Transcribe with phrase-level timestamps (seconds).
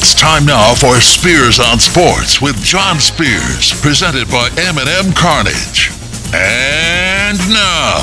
[0.00, 5.90] It's time now for Spears on Sports with John Spears, presented by M&M Cartage.
[6.32, 7.98] And now,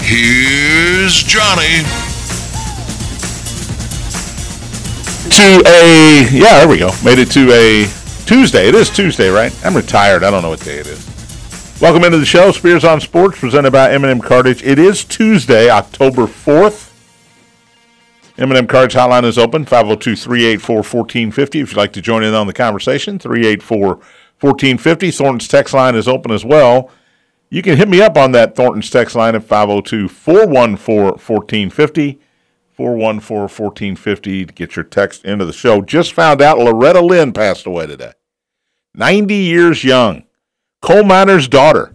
[0.00, 1.84] here's Johnny.
[5.28, 6.88] To a yeah, there we go.
[7.04, 7.84] Made it to a
[8.24, 8.68] Tuesday.
[8.68, 9.54] It is Tuesday, right?
[9.62, 10.24] I'm retired.
[10.24, 11.06] I don't know what day it is.
[11.82, 14.62] Welcome into the show, Spears on Sports, presented by M&M Cartage.
[14.62, 16.89] It is Tuesday, October 4th.
[18.40, 23.18] M&M Cartage hotline is open, 502-384-1450 if you'd like to join in on the conversation,
[23.18, 25.14] 384-1450.
[25.14, 26.90] Thornton's text line is open as well.
[27.50, 32.18] You can hit me up on that Thornton's text line at 502-414-1450,
[32.78, 35.82] 414-1450 to get your text into the show.
[35.82, 38.12] Just found out Loretta Lynn passed away today.
[38.94, 40.24] 90 years young.
[40.80, 41.94] Coal miner's daughter.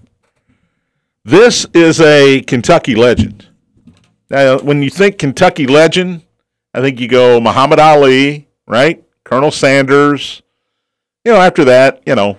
[1.24, 3.48] This is a Kentucky legend.
[4.30, 6.22] Now, when you think Kentucky legend,
[6.76, 9.02] I think you go Muhammad Ali, right?
[9.24, 10.42] Colonel Sanders.
[11.24, 12.38] You know, after that, you know,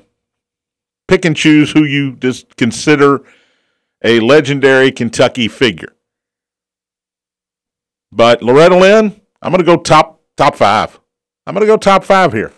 [1.09, 3.23] pick and choose who you just consider
[4.05, 5.97] a legendary Kentucky figure.
[8.13, 11.01] But Loretta Lynn, I'm going to go top top five.
[11.47, 12.53] I'm going to go top five here.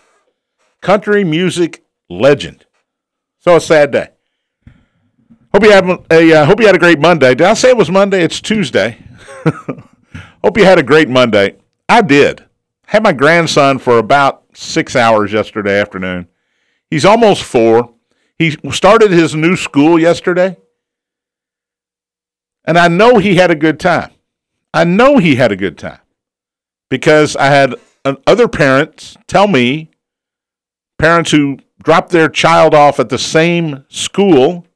[0.81, 2.65] Country music legend.
[3.39, 4.09] So a sad day.
[5.53, 7.35] Hope you had a uh, hope you had a great Monday.
[7.35, 8.21] Did I say it was Monday?
[8.21, 8.97] It's Tuesday.
[10.43, 11.55] hope you had a great Monday.
[11.89, 12.45] I did.
[12.85, 16.27] Had my grandson for about six hours yesterday afternoon.
[16.89, 17.93] He's almost four.
[18.37, 20.57] He started his new school yesterday.
[22.65, 24.11] And I know he had a good time.
[24.73, 25.99] I know he had a good time
[26.89, 27.75] because I had
[28.27, 29.89] other parents tell me,
[30.99, 34.67] parents who dropped their child off at the same school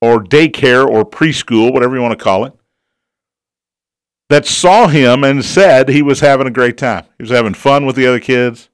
[0.00, 2.54] or daycare or preschool, whatever you want to call it,
[4.28, 7.04] that saw him and said he was having a great time.
[7.16, 8.68] He was having fun with the other kids.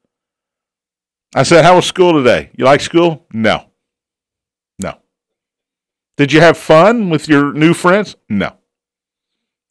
[1.34, 2.50] I said, How was school today?
[2.56, 3.26] You like school?
[3.32, 3.66] No.
[4.80, 4.98] No.
[6.16, 8.16] Did you have fun with your new friends?
[8.28, 8.56] No.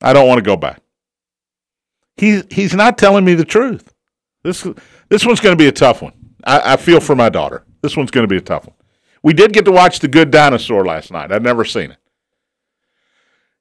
[0.02, 0.82] I don't want to go back.
[2.18, 3.94] He, he's not telling me the truth.
[4.44, 4.68] This,
[5.10, 6.14] this one's going to be a tough one.
[6.44, 7.66] I, I feel for my daughter.
[7.82, 8.76] This one's going to be a tough one.
[9.24, 11.32] We did get to watch The Good Dinosaur last night.
[11.32, 11.98] I'd never seen it.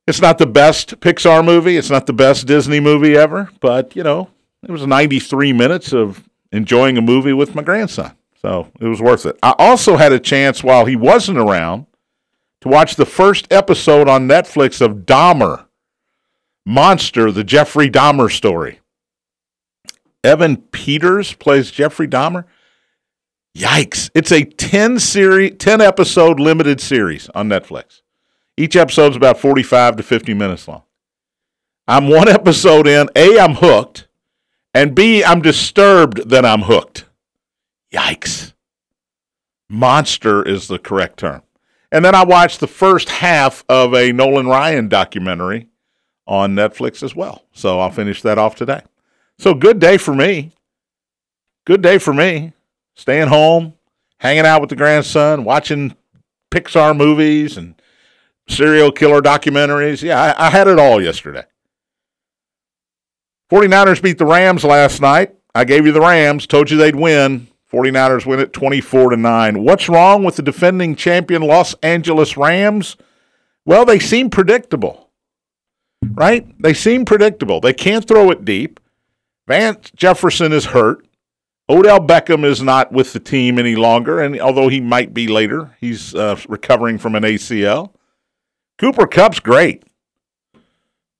[0.07, 1.77] It's not the best Pixar movie.
[1.77, 4.31] It's not the best Disney movie ever, but you know,
[4.63, 8.17] it was 93 minutes of enjoying a movie with my grandson.
[8.41, 9.39] So it was worth it.
[9.43, 11.87] I also had a chance while he wasn't around
[12.63, 15.67] to watch the first episode on Netflix of Dahmer,
[16.67, 18.81] Monster, the Jeffrey Dahmer story.
[20.25, 22.45] Evan Peters plays Jeffrey Dahmer.
[23.57, 24.11] Yikes.
[24.15, 28.03] It's a 10 series 10 episode limited series on Netflix.
[28.57, 30.83] Each episode's about 45 to 50 minutes long.
[31.89, 33.09] I'm one episode in.
[33.17, 34.09] A, I'm hooked.
[34.75, 37.07] And B, I'm disturbed that I'm hooked.
[37.93, 38.53] Yikes.
[39.69, 41.43] Monster is the correct term.
[41.91, 45.69] And then I watched the first half of a Nolan Ryan documentary
[46.27, 47.45] on Netflix as well.
[47.53, 48.81] So I'll finish that off today.
[49.39, 50.53] So good day for me.
[51.67, 52.53] Good day for me.
[52.95, 53.75] Staying home,
[54.19, 55.97] hanging out with the grandson, watching
[56.51, 57.75] Pixar movies and
[58.57, 60.03] serial killer documentaries.
[60.03, 61.45] Yeah, I, I had it all yesterday.
[63.51, 65.35] 49ers beat the Rams last night.
[65.55, 67.49] I gave you the Rams, told you they'd win.
[67.71, 69.63] 49ers win it 24 to 9.
[69.63, 72.97] What's wrong with the defending champion Los Angeles Rams?
[73.65, 75.11] Well, they seem predictable.
[76.15, 76.47] Right?
[76.61, 77.61] They seem predictable.
[77.61, 78.81] They can't throw it deep.
[79.47, 81.07] Van Jefferson is hurt.
[81.69, 85.77] Odell Beckham is not with the team any longer, and although he might be later,
[85.81, 87.93] he's uh, recovering from an ACL.
[88.83, 89.85] Cooper Kupp's great.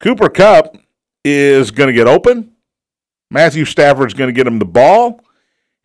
[0.01, 0.77] Cooper Cup
[1.25, 2.51] is going to get open.
[3.31, 5.21] Matthew Stafford's going to get him the ball.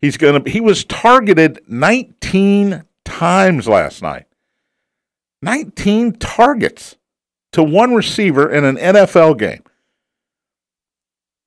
[0.00, 4.26] He's going to he was targeted 19 times last night.
[5.42, 6.96] 19 targets
[7.52, 9.62] to one receiver in an NFL game.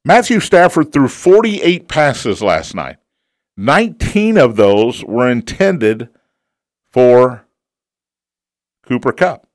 [0.06, 2.96] Matthew Stafford threw 48 passes last night.
[3.58, 6.08] 19 of those were intended
[6.90, 7.46] for
[8.86, 9.46] Cooper Kupp.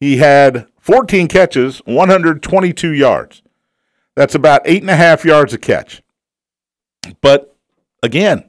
[0.00, 3.42] He had 14 catches, 122 yards.
[4.14, 6.02] That's about eight and a half yards a catch.
[7.20, 7.56] But
[8.02, 8.48] again,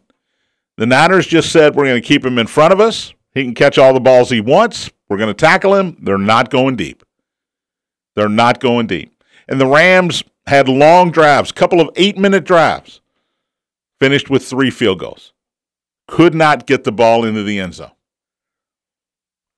[0.77, 3.13] the Niners just said we're going to keep him in front of us.
[3.33, 4.89] He can catch all the balls he wants.
[5.07, 5.97] We're going to tackle him.
[6.01, 7.03] They're not going deep.
[8.15, 9.23] They're not going deep.
[9.47, 13.01] And the Rams had long drives, couple of eight minute drives,
[13.99, 15.33] finished with three field goals.
[16.07, 17.91] Could not get the ball into the end zone.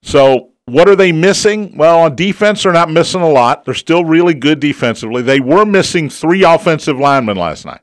[0.04, 1.76] So what are they missing?
[1.76, 3.66] Well, on defense, they're not missing a lot.
[3.66, 5.22] They're still really good defensively.
[5.22, 7.82] They were missing three offensive linemen last night.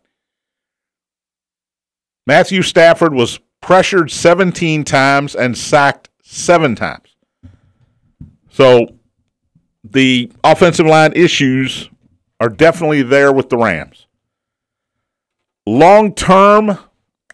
[2.26, 7.16] Matthew Stafford was pressured 17 times and sacked seven times.
[8.50, 8.88] So
[9.84, 11.90] the offensive line issues
[12.40, 14.06] are definitely there with the Rams.
[15.66, 16.78] Long term,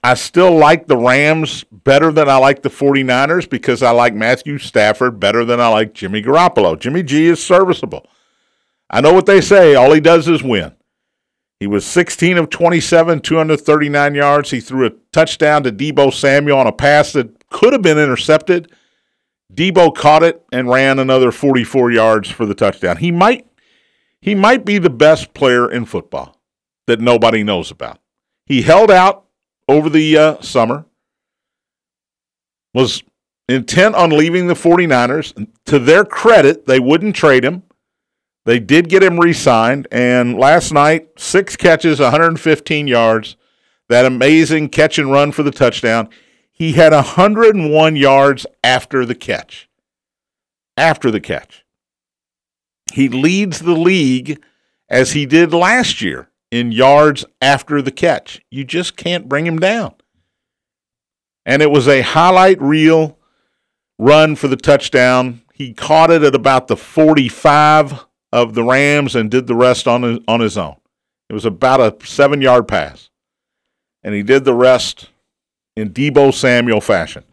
[0.05, 4.59] I still like the Rams better than I like the 49ers because I like Matthew
[4.59, 6.79] Stafford better than I like Jimmy Garoppolo.
[6.79, 8.06] Jimmy G is serviceable.
[8.91, 10.75] I know what they say, all he does is win.
[11.59, 14.51] He was 16 of 27, 239 yards.
[14.51, 18.71] He threw a touchdown to Deebo Samuel on a pass that could have been intercepted.
[19.55, 22.99] Deebo caught it and ran another 44 yards for the touchdown.
[22.99, 23.47] He might
[24.21, 26.39] he might be the best player in football
[26.87, 28.01] that nobody knows about.
[28.45, 29.24] He held out
[29.69, 30.87] over the uh, summer.
[32.72, 33.02] Was
[33.49, 35.49] intent on leaving the 49ers.
[35.66, 37.62] To their credit, they wouldn't trade him.
[38.44, 43.37] They did get him re signed, and last night, six catches, 115 yards,
[43.88, 46.10] that amazing catch and run for the touchdown.
[46.50, 49.69] He had 101 yards after the catch.
[50.76, 51.64] After the catch.
[52.93, 54.43] He leads the league
[54.90, 58.41] as he did last year in yards after the catch.
[58.49, 59.95] You just can't bring him down.
[61.45, 63.19] And it was a highlight reel
[63.99, 65.43] run for the touchdown.
[65.53, 70.03] He caught it at about the 45 of the Rams and did the rest on
[70.05, 70.77] his, on his own.
[71.29, 73.11] It was about a seven yard pass.
[74.05, 75.11] And he did the rest
[75.77, 77.25] in Deebo Samuel fashion.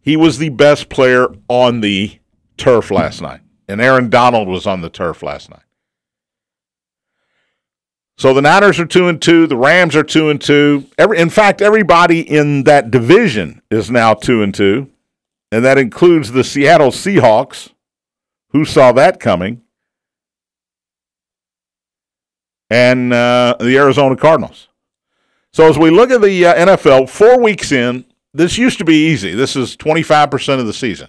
[0.00, 2.18] He was the best player on the
[2.56, 3.40] turf last night.
[3.68, 5.64] And Aaron Donald was on the turf last night.
[8.18, 9.46] So the Niners are two and two.
[9.46, 10.86] The Rams are two and two.
[10.98, 14.90] Every, in fact, everybody in that division is now two and two,
[15.50, 17.70] and that includes the Seattle Seahawks.
[18.50, 19.62] Who saw that coming?
[22.70, 24.68] and uh, the Arizona Cardinals.
[25.52, 28.04] So as we look at the uh, NFL, four weeks in,
[28.34, 29.34] this used to be easy.
[29.34, 31.08] This is 25% of the season.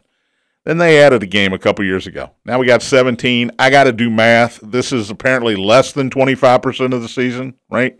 [0.69, 2.30] Then they added a game a couple years ago.
[2.45, 3.50] Now we got 17.
[3.57, 4.60] I got to do math.
[4.62, 7.98] This is apparently less than 25% of the season, right?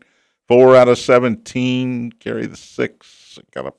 [0.48, 2.12] Four out of 17.
[2.20, 3.40] Carry the six.
[3.56, 3.74] Got a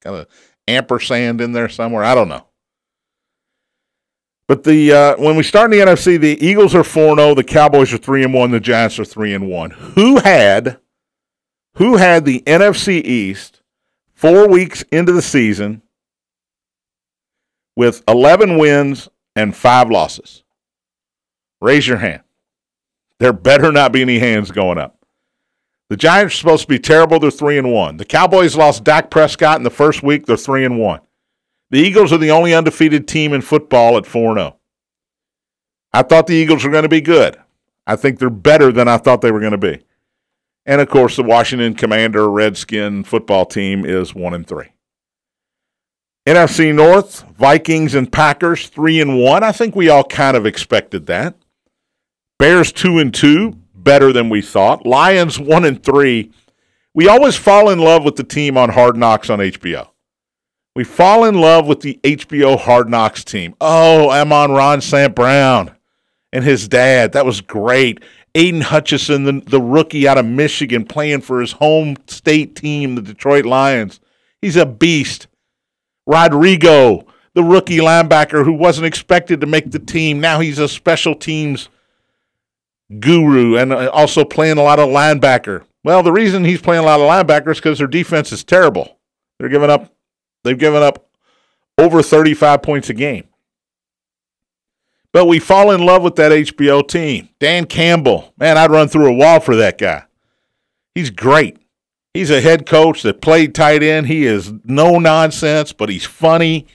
[0.00, 0.28] got a
[0.68, 2.04] ampersand in there somewhere.
[2.04, 2.46] I don't know.
[4.46, 7.92] But the uh, when we start in the NFC, the Eagles are 4-0, the Cowboys
[7.92, 9.70] are 3 and 1, the Giants are 3 and 1.
[9.70, 10.78] Who had
[11.74, 13.60] who had the NFC East
[14.14, 15.82] 4 weeks into the season
[17.80, 20.44] with 11 wins and 5 losses?
[21.62, 22.20] Raise your hand.
[23.20, 24.98] There better not be any hands going up.
[25.88, 27.96] The Giants are supposed to be terrible, they're 3 and 1.
[27.96, 31.00] The Cowboys lost Dak Prescott in the first week, they're 3 and 1.
[31.70, 34.58] The Eagles are the only undefeated team in football at 4 0.
[35.94, 37.38] I thought the Eagles were going to be good.
[37.86, 39.80] I think they're better than I thought they were going to be.
[40.66, 44.66] And of course, the Washington Commander Redskin football team is 1 and 3.
[46.26, 49.42] NFC North, Vikings and Packers 3 and 1.
[49.42, 51.34] I think we all kind of expected that.
[52.38, 54.86] Bears 2 and 2, better than we thought.
[54.86, 56.30] Lions 1 and 3.
[56.94, 59.88] We always fall in love with the team on Hard Knocks on HBO.
[60.76, 63.54] We fall in love with the HBO Hard Knocks team.
[63.60, 65.14] Oh, Amon-Ra St.
[65.14, 65.74] Brown
[66.32, 67.12] and his dad.
[67.12, 68.02] That was great.
[68.34, 73.02] Aidan Hutchinson, the, the rookie out of Michigan, playing for his home state team, the
[73.02, 74.00] Detroit Lions.
[74.40, 75.26] He's a beast.
[76.10, 80.20] Rodrigo, the rookie linebacker who wasn't expected to make the team.
[80.20, 81.68] Now he's a special teams
[82.98, 85.64] guru and uh, also playing a lot of linebacker.
[85.84, 88.98] Well, the reason he's playing a lot of linebacker is because their defense is terrible.
[89.38, 89.92] They're giving up
[90.42, 91.08] They've given up
[91.78, 93.24] over 35 points a game.
[95.12, 97.30] But we fall in love with that HBO team.
[97.40, 100.04] Dan Campbell, man, I'd run through a wall for that guy.
[100.94, 101.58] He's great.
[102.14, 104.08] He's a head coach that played tight end.
[104.08, 106.66] He is no nonsense, but he's funny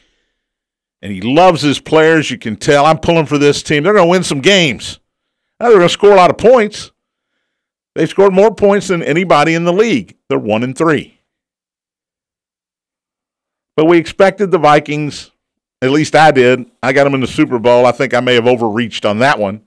[1.01, 2.31] and he loves his players.
[2.31, 2.85] You can tell.
[2.85, 3.83] I'm pulling for this team.
[3.83, 4.99] They're going to win some games.
[5.59, 6.91] Now they're going to score a lot of points.
[7.95, 10.17] They've scored more points than anybody in the league.
[10.29, 11.19] They're one and three.
[13.77, 15.31] But we expected the Vikings,
[15.81, 16.65] at least I did.
[16.81, 17.85] I got them in the Super Bowl.
[17.85, 19.61] I think I may have overreached on that one.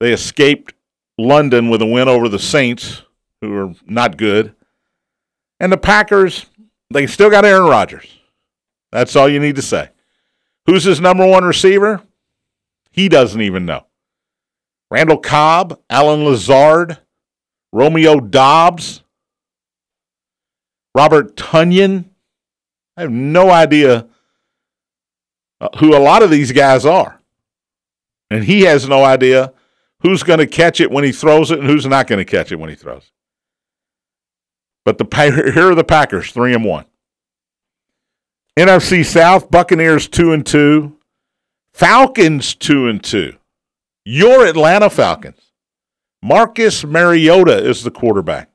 [0.00, 0.74] They escaped
[1.18, 3.02] London with a win over the Saints,
[3.40, 4.54] who are not good.
[5.58, 6.46] And the Packers,
[6.90, 8.06] they still got Aaron Rodgers.
[8.92, 9.90] That's all you need to say.
[10.66, 12.02] Who's his number one receiver?
[12.90, 13.86] He doesn't even know.
[14.90, 16.98] Randall Cobb, Allen Lazard,
[17.72, 19.02] Romeo Doubs,
[20.94, 22.06] Robert Tonyan.
[22.96, 24.08] I have no idea
[25.60, 27.20] uh, who a lot of these guys are.
[28.30, 29.52] And he has no idea
[30.00, 32.50] who's going to catch it when he throws it and who's not going to catch
[32.50, 33.12] it when he throws
[34.84, 35.06] But the
[35.54, 36.86] here are the Packers, three and one.
[38.58, 40.96] NFC South, Buccaneers two and two,
[41.72, 43.36] Falcons two and two.
[44.04, 45.52] Your Atlanta Falcons.
[46.22, 48.50] Marcus Mariota is the quarterback.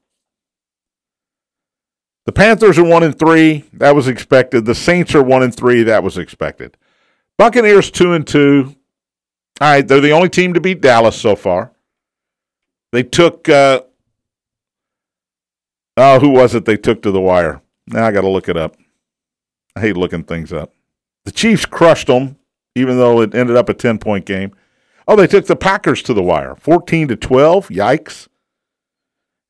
[2.26, 3.66] The Panthers are one and three.
[3.74, 4.66] That was expected.
[4.66, 5.84] The Saints are one and three.
[5.84, 6.78] That was expected.
[7.38, 8.76] Buccaneers two and two.
[9.62, 11.72] All right, they're the only team to beat Dallas so far.
[12.92, 13.82] They took uh,
[15.98, 17.62] oh, who was it they took to the wire?
[17.88, 18.76] Now I got to look it up.
[19.76, 20.74] I hate looking things up.
[21.26, 22.38] The Chiefs crushed them,
[22.76, 24.54] even though it ended up a ten point game.
[25.08, 27.70] Oh, they took the Packers to the wire, fourteen to twelve.
[27.70, 28.28] Yikes!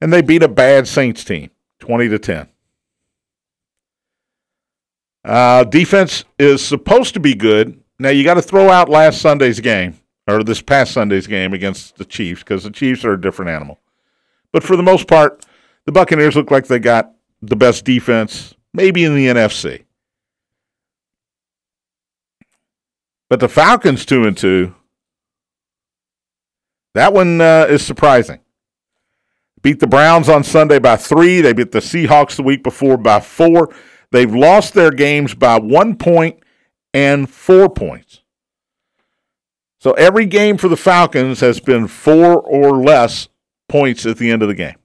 [0.02, 2.50] And they beat a bad Saints team, twenty to ten.
[5.24, 7.82] Uh, defense is supposed to be good.
[7.98, 9.98] Now you got to throw out last Sunday's game
[10.28, 13.80] or this past Sunday's game against the Chiefs because the Chiefs are a different animal.
[14.52, 15.46] But for the most part,
[15.86, 19.86] the Buccaneers look like they got the best defense, maybe in the NFC.
[23.30, 24.75] But the Falcons two and two.
[26.94, 28.39] That one uh, is surprising.
[29.62, 31.42] Beat the Browns on Sunday by three.
[31.42, 33.74] They beat the Seahawks the week before by four.
[34.12, 36.39] They've lost their games by one point
[36.94, 38.22] and four points.
[39.80, 43.27] So every game for the Falcons has been four or less
[43.68, 44.75] points at the end of the game.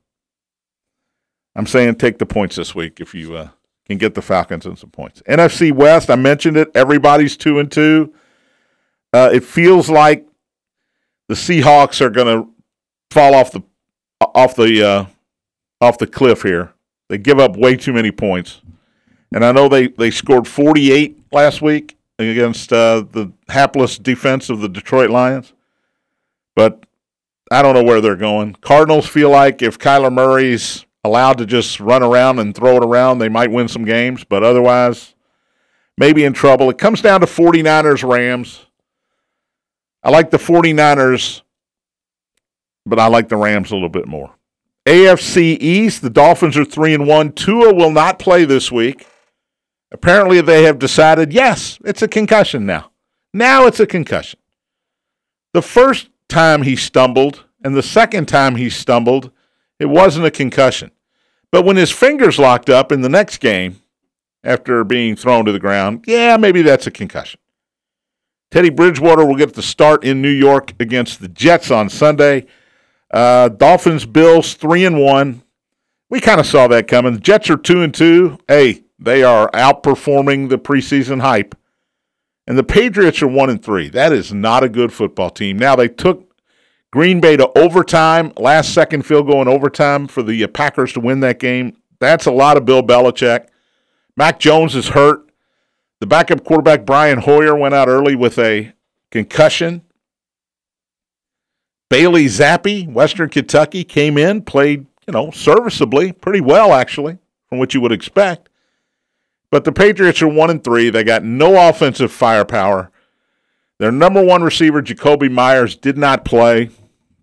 [1.57, 3.49] I'm saying take the points this week if you uh,
[3.87, 5.23] can get the Falcons in some points.
[5.28, 6.71] NFC West, I mentioned it.
[6.75, 8.14] Everybody's two and two.
[9.12, 10.26] Uh, it feels like
[11.28, 12.50] the Seahawks are going to
[13.11, 13.62] fall off the
[14.21, 15.07] off the uh,
[15.80, 16.73] off the cliff here.
[17.09, 18.61] They give up way too many points.
[19.33, 24.61] And I know they, they scored 48 last week against uh, the hapless defense of
[24.61, 25.52] the Detroit Lions.
[26.54, 26.85] But
[27.50, 28.54] I don't know where they're going.
[28.61, 33.19] Cardinals feel like if Kyler Murray's allowed to just run around and throw it around,
[33.19, 34.25] they might win some games.
[34.25, 35.14] But otherwise,
[35.97, 36.71] maybe in trouble.
[36.71, 38.66] It comes down to 49ers Rams.
[40.02, 41.42] I like the 49ers,
[42.87, 44.35] but I like the Rams a little bit more.
[44.87, 47.33] AFC East, the Dolphins are 3 and 1.
[47.33, 49.07] Tua will not play this week.
[49.92, 52.90] Apparently, they have decided yes, it's a concussion now.
[53.35, 54.40] Now it's a concussion.
[55.52, 59.30] The first time he stumbled and the second time he stumbled,
[59.80, 60.92] it wasn't a concussion.
[61.50, 63.80] But when his fingers locked up in the next game
[64.44, 67.40] after being thrown to the ground, yeah, maybe that's a concussion.
[68.52, 72.46] Teddy Bridgewater will get the start in New York against the Jets on Sunday.
[73.12, 75.42] Uh, Dolphins, Bills, three and one.
[76.10, 77.14] We kind of saw that coming.
[77.14, 78.38] The Jets are two and two.
[78.49, 81.56] Hey, they are outperforming the preseason hype.
[82.46, 83.88] And the Patriots are one and three.
[83.88, 85.56] That is not a good football team.
[85.56, 86.29] Now they took
[86.92, 91.00] Green Bay to overtime, last second field goal in overtime for the uh, Packers to
[91.00, 91.76] win that game.
[92.00, 93.47] That's a lot of Bill Belichick.
[94.16, 95.30] Mac Jones is hurt.
[96.00, 98.73] The backup quarterback Brian Hoyer went out early with a
[99.11, 99.82] concussion.
[101.90, 107.18] Bailey Zappe, Western Kentucky, came in, played, you know, serviceably, pretty well actually,
[107.49, 108.49] from what you would expect.
[109.50, 110.90] But the Patriots are one and three.
[110.90, 112.90] They got no offensive firepower.
[113.78, 116.70] Their number one receiver, Jakobi Meyers, did not play.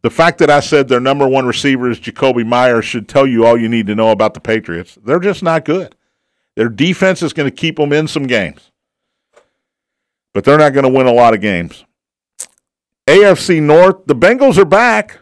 [0.01, 3.45] The fact that I said their number one receiver is Jakobi Meyers should tell you
[3.45, 4.97] all you need to know about the Patriots.
[5.03, 5.95] They're just not good.
[6.55, 8.71] Their defense is going to keep them in some games,
[10.33, 11.85] but they're not going to win a lot of games.
[13.07, 15.19] AFC North, the Bengals are back.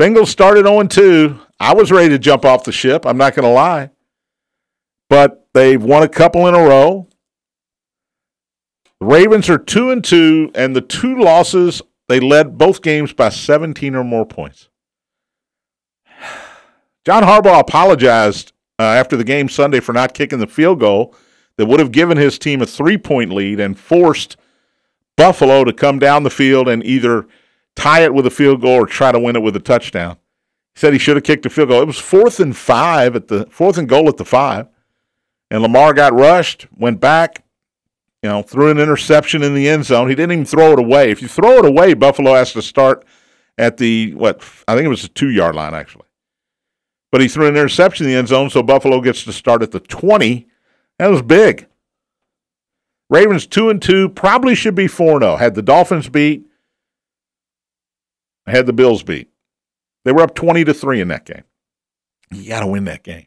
[0.00, 1.38] Bengals started 0 2.
[1.60, 3.06] I was ready to jump off the ship.
[3.06, 3.90] I'm not going to lie.
[5.08, 7.08] But They've won a couple in a row.
[9.00, 11.82] The Ravens are two and two, and the two losses
[12.12, 14.68] they led both games by 17 or more points.
[17.04, 21.14] John Harbaugh apologized uh, after the game Sunday for not kicking the field goal
[21.56, 24.36] that would have given his team a three point lead and forced
[25.16, 27.26] Buffalo to come down the field and either
[27.74, 30.16] tie it with a field goal or try to win it with a touchdown.
[30.74, 31.82] He said he should have kicked a field goal.
[31.82, 34.68] It was fourth and five at the fourth and goal at the five
[35.52, 37.41] and Lamar got rushed, went back,
[38.22, 40.08] you know, threw an interception in the end zone.
[40.08, 41.10] He didn't even throw it away.
[41.10, 43.04] If you throw it away, Buffalo has to start
[43.58, 46.06] at the what I think it was the two yard line actually.
[47.10, 49.72] But he threw an interception in the end zone, so Buffalo gets to start at
[49.72, 50.46] the twenty.
[50.98, 51.66] That was big.
[53.10, 55.32] Ravens two and two probably should be four zero.
[55.32, 55.36] Oh.
[55.36, 56.46] Had the Dolphins beat,
[58.46, 59.28] had the Bills beat.
[60.04, 61.42] They were up twenty to three in that game.
[62.30, 63.26] You got to win that game.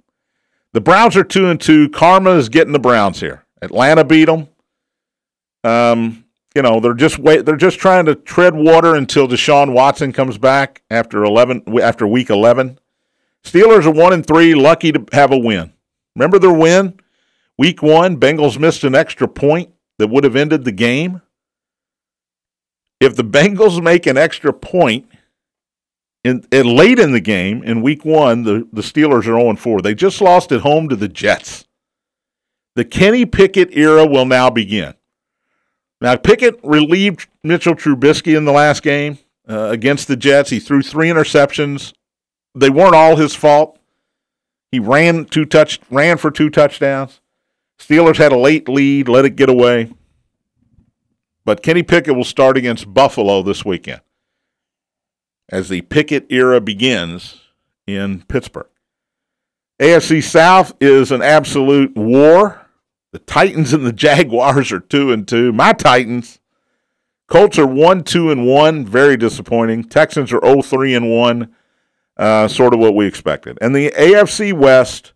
[0.74, 1.90] The Browns are two and two.
[1.90, 3.46] Karma is getting the Browns here.
[3.62, 4.48] Atlanta beat them.
[5.66, 7.46] Um, you know they're just wait.
[7.46, 12.30] They're just trying to tread water until Deshaun Watson comes back after eleven after week
[12.30, 12.80] eleven.
[13.44, 15.74] Steelers are one and three, lucky to have a win.
[16.16, 17.00] Remember their win?
[17.58, 21.22] Week one, Bengals missed an extra point that would have ended the game.
[23.00, 25.08] If the Bengals make an extra point
[26.24, 29.82] in, in late in the game in week one, the, the Steelers are 0 4.
[29.82, 31.66] They just lost at home to the Jets.
[32.76, 34.96] The Kenny Pickett era will now begin.
[36.02, 40.50] Now, Pickett relieved Mitchell Trubisky in the last game uh, against the Jets.
[40.50, 41.94] He threw three interceptions.
[42.54, 43.80] They weren't all his fault.
[44.72, 47.22] He ran two touch ran for two touchdowns.
[47.80, 49.92] Steelers had a late lead, let it get away.
[51.44, 54.02] But Kenny Pickett will start against Buffalo this weekend
[55.50, 57.42] as the Pickett era begins
[57.86, 58.68] in Pittsburgh.
[59.80, 62.65] AFC South is an absolute war.
[63.16, 65.54] The Titans and the Jaguars are 2 and 2.
[65.54, 66.42] My Titans
[67.30, 69.86] Colts are 1 2 and 1, very disappointing.
[69.86, 71.56] Texans are 0 3 and 1,
[72.18, 73.58] uh, sort of what we expected.
[73.62, 75.14] And the AFC West,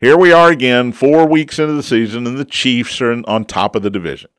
[0.00, 3.76] here we are again, four weeks into the season, and the Chiefs are on top
[3.76, 4.30] of the division.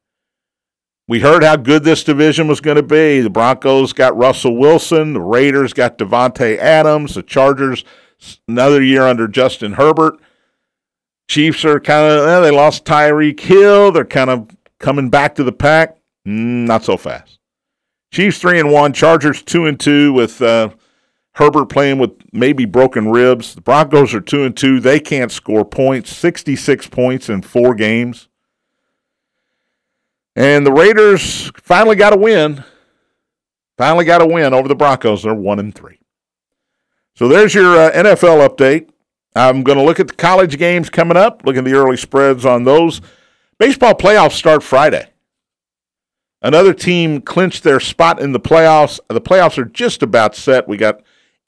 [1.07, 3.21] We heard how good this division was going to be.
[3.21, 5.13] The Broncos got Russell Wilson.
[5.13, 7.15] The Raiders got Davante Adams.
[7.15, 7.85] The Chargers,
[8.49, 10.19] another year under Justin Herbert.
[11.27, 13.91] Chiefs are kind of, eh, they lost Tyreek Hill.
[13.91, 15.97] They're kind of coming back to the pack.
[16.25, 17.39] Mm, not so fast.
[18.11, 18.93] Chiefs 3 and 1.
[18.93, 20.69] Chargers 2 and 2 with uh,
[21.33, 23.55] Herbert playing with maybe broken ribs.
[23.55, 24.79] The Broncos are 2 and 2.
[24.79, 26.15] They can't score points.
[26.15, 28.29] 66 points in four games.
[30.35, 32.63] And the Raiders finally got a win.
[33.77, 35.23] Finally got a win over the Broncos.
[35.23, 35.99] They're one and three.
[37.15, 38.89] So there's your uh, NFL update.
[39.37, 41.43] I'm going to look at the college games coming up.
[41.45, 43.01] Look at the early spreads on those.
[43.59, 45.09] Baseball playoffs start Friday.
[46.41, 48.99] Another team clinched their spot in the playoffs.
[49.07, 50.67] The playoffs are just about set.
[50.67, 51.01] We got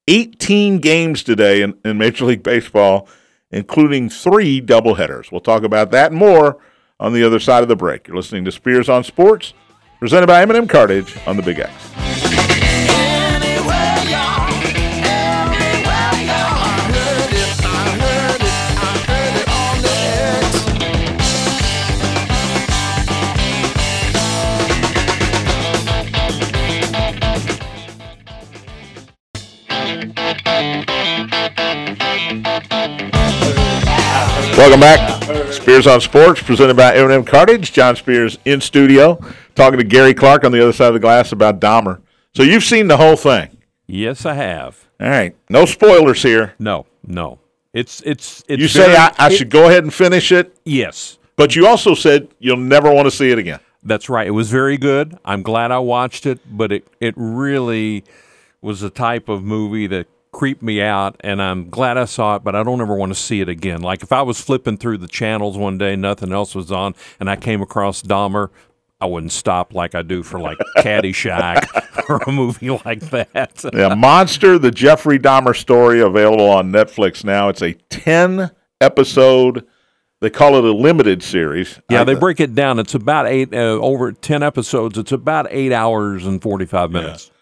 [0.07, 3.07] 18 games today in, in Major League Baseball,
[3.51, 5.31] including three doubleheaders.
[5.31, 6.57] We'll talk about that more
[6.99, 8.07] on the other side of the break.
[8.07, 9.53] You're listening to Spears on Sports,
[9.99, 12.28] presented by M&M Cartage on the Big X.
[34.57, 35.51] Welcome back.
[35.53, 37.71] Spears on Sports, presented by M&M Cartage.
[37.71, 39.19] John Spears in studio,
[39.55, 42.01] talking to Gary Clark on the other side of the glass about Dahmer.
[42.35, 43.57] So you've seen the whole thing.
[43.87, 44.87] Yes, I have.
[44.99, 46.53] All right, no spoilers here.
[46.59, 47.39] No, no.
[47.73, 48.43] It's it's.
[48.47, 50.55] it's you say very, I, I it, should go ahead and finish it.
[50.65, 53.59] Yes, but you also said you'll never want to see it again.
[53.83, 54.27] That's right.
[54.27, 55.17] It was very good.
[55.23, 58.03] I'm glad I watched it, but it it really
[58.61, 60.07] was the type of movie that
[60.39, 63.19] creeped me out, and I'm glad I saw it, but I don't ever want to
[63.19, 63.81] see it again.
[63.81, 67.29] Like if I was flipping through the channels one day, nothing else was on, and
[67.29, 68.47] I came across Dahmer,
[69.01, 73.65] I wouldn't stop like I do for like Caddyshack or a movie like that.
[73.73, 77.49] yeah, Monster, the Jeffrey Dahmer story, available on Netflix now.
[77.49, 78.49] It's a 10
[78.79, 79.67] episode.
[80.21, 81.81] They call it a limited series.
[81.89, 82.79] Yeah, they break it down.
[82.79, 84.97] It's about eight, uh, over 10 episodes.
[84.97, 87.27] It's about eight hours and 45 minutes.
[87.27, 87.38] Yeah.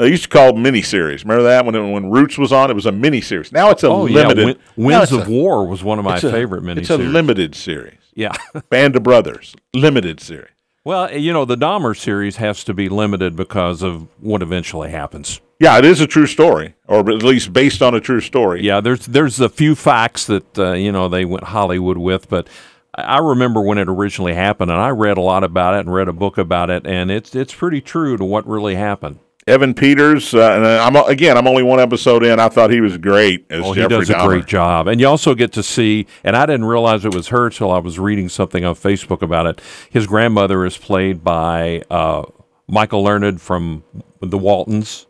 [0.00, 1.24] They used to call miniseries.
[1.24, 2.70] Remember that when when Roots was on?
[2.70, 3.52] It was a miniseries.
[3.52, 4.48] Now it's a oh, limited.
[4.48, 4.54] Yeah.
[4.84, 6.78] Winds of a, War was one of my favorite miniseries.
[6.78, 7.98] It's a limited series.
[8.14, 8.32] Yeah,
[8.70, 10.48] Band of Brothers, limited series.
[10.84, 15.42] Well, you know, the Dahmer series has to be limited because of what eventually happens.
[15.58, 18.62] Yeah, it is a true story, or at least based on a true story.
[18.62, 22.48] Yeah, there's there's a few facts that uh, you know they went Hollywood with, but
[22.94, 26.08] I remember when it originally happened, and I read a lot about it and read
[26.08, 29.18] a book about it, and it's it's pretty true to what really happened.
[29.46, 31.36] Evan Peters, uh, and I'm again.
[31.36, 32.38] I'm only one episode in.
[32.38, 34.24] I thought he was great as oh, Jeffrey he does Dahmer.
[34.24, 36.06] a great job, and you also get to see.
[36.22, 39.46] And I didn't realize it was her till I was reading something on Facebook about
[39.46, 39.60] it.
[39.88, 42.24] His grandmother is played by uh,
[42.68, 43.82] Michael Learned from
[44.20, 45.06] the Waltons.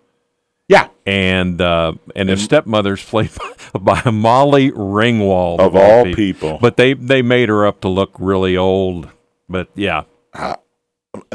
[0.69, 3.31] Yeah, and uh, and his stepmother's played
[3.75, 6.15] by, by Molly Ringwald of, of all people.
[6.15, 6.59] people.
[6.61, 9.09] But they they made her up to look really old.
[9.49, 10.55] But yeah, uh,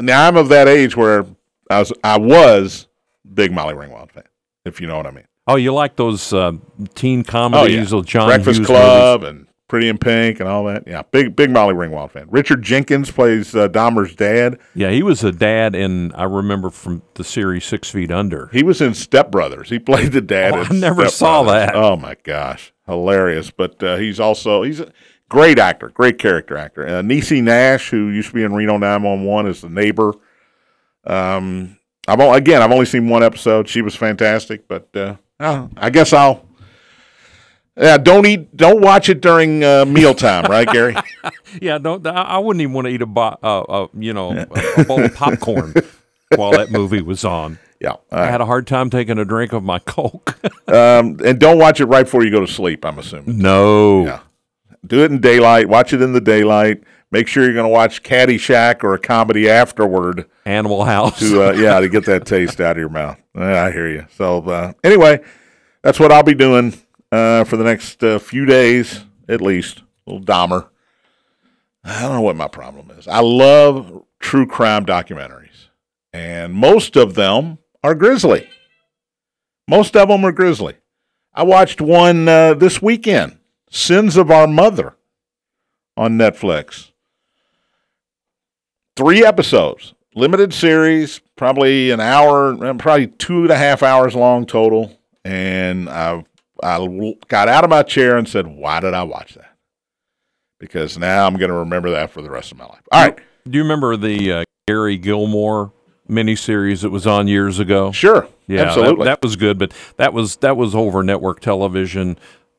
[0.00, 1.26] now I'm of that age where
[1.70, 2.86] I was I was
[3.34, 4.24] big Molly Ringwald fan,
[4.64, 5.26] if you know what I mean.
[5.48, 6.52] Oh, you like those uh,
[6.94, 8.02] teen comedies oh, yeah.
[8.04, 9.30] John Breakfast Hughes Club movies?
[9.30, 10.84] and Pretty in Pink and all that.
[10.86, 12.28] Yeah, big big Molly Ringwald fan.
[12.30, 14.60] Richard Jenkins plays uh, Dahmer's dad.
[14.76, 18.46] Yeah, he was a dad in I remember from the series Six Feet Under.
[18.52, 19.68] He was in Step Brothers.
[19.68, 20.54] He played the dad.
[20.54, 21.66] Oh, I never Step saw Brothers.
[21.66, 21.74] that.
[21.74, 23.50] Oh my gosh, hilarious!
[23.50, 24.92] But uh, he's also he's a
[25.28, 26.86] great actor, great character actor.
[26.86, 30.14] Uh, Niecy Nash, who used to be in Reno 911, is the neighbor.
[31.06, 33.68] Um, I've only, again, I've only seen one episode.
[33.68, 36.46] She was fantastic, but uh, I guess I'll
[37.76, 38.56] Yeah, don't eat.
[38.56, 40.96] Don't watch it during uh, mealtime, right, Gary?
[41.60, 42.06] Yeah, don't.
[42.06, 45.02] I, wouldn't even want to eat a, bo- uh, uh, you know, a, a bowl
[45.02, 45.72] of popcorn
[46.36, 47.58] while that movie was on.
[47.80, 47.94] Yeah.
[48.10, 48.30] I right.
[48.30, 50.38] had a hard time taking a drink of my Coke.
[50.68, 52.84] Um, and don't watch it right before you go to sleep.
[52.84, 53.38] I'm assuming.
[53.38, 54.04] no.
[54.04, 54.20] Yeah.
[54.84, 55.68] Do it in daylight.
[55.68, 56.82] Watch it in the daylight.
[57.12, 61.20] Make sure you're going to watch Caddyshack or a comedy afterward Animal House.
[61.20, 63.18] to uh, yeah to get that taste out of your mouth.
[63.36, 64.06] Uh, I hear you.
[64.16, 65.22] So uh, anyway,
[65.82, 66.74] that's what I'll be doing
[67.12, 69.82] uh, for the next uh, few days at least.
[70.06, 70.68] A little Dahmer.
[71.84, 73.06] I don't know what my problem is.
[73.06, 75.68] I love true crime documentaries,
[76.12, 78.48] and most of them are grisly.
[79.68, 80.74] Most of them are grisly.
[81.32, 83.38] I watched one uh, this weekend,
[83.70, 84.96] "Sins of Our Mother,"
[85.96, 86.90] on Netflix.
[88.96, 94.98] Three episodes, limited series, probably an hour, probably two and a half hours long total.
[95.24, 96.24] And I,
[96.62, 99.54] I got out of my chair and said, "Why did I watch that?"
[100.58, 102.80] Because now I'm going to remember that for the rest of my life.
[102.90, 105.72] All right, Do you remember the uh, Gary Gilmore
[106.08, 107.92] miniseries that was on years ago?
[107.92, 109.04] sure, Yeah, that- absolutely.
[109.04, 112.16] That, was good, but that was that was over network television,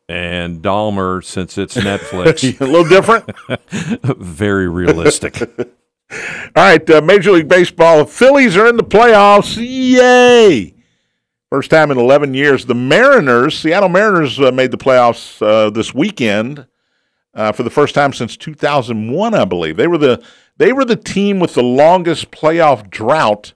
[0.07, 3.31] and Dahmer, since it's Netflix, a little different.
[4.21, 5.41] very realistic.
[6.09, 6.19] All
[6.55, 7.99] right, uh, Major League Baseball.
[7.99, 9.57] The Phillies are in the playoffs.
[9.57, 10.73] Yay!
[11.49, 12.65] First time in 11 years.
[12.65, 16.65] The Mariners, Seattle Mariners, uh, made the playoffs uh, this weekend
[17.33, 19.77] uh, for the first time since 2001, I believe.
[19.77, 20.23] They were the
[20.57, 23.53] they were the team with the longest playoff drought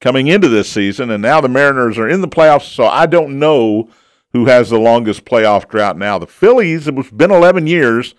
[0.00, 2.74] coming into this season, and now the Mariners are in the playoffs.
[2.74, 3.88] So I don't know
[4.32, 6.18] who has the longest playoff drought now.
[6.18, 6.88] The Phillies.
[6.88, 8.14] It's been 11 years.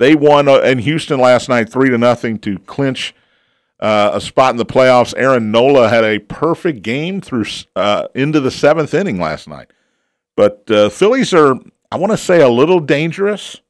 [0.00, 3.14] They won uh, in Houston last night, three to nothing, to clinch
[3.80, 5.12] uh, a spot in the playoffs.
[5.14, 7.44] Aaron Nola had a perfect game through
[7.76, 9.70] uh, into the seventh inning last night.
[10.36, 11.54] But uh, Phillies are,
[11.92, 13.60] I want to say, a little dangerous.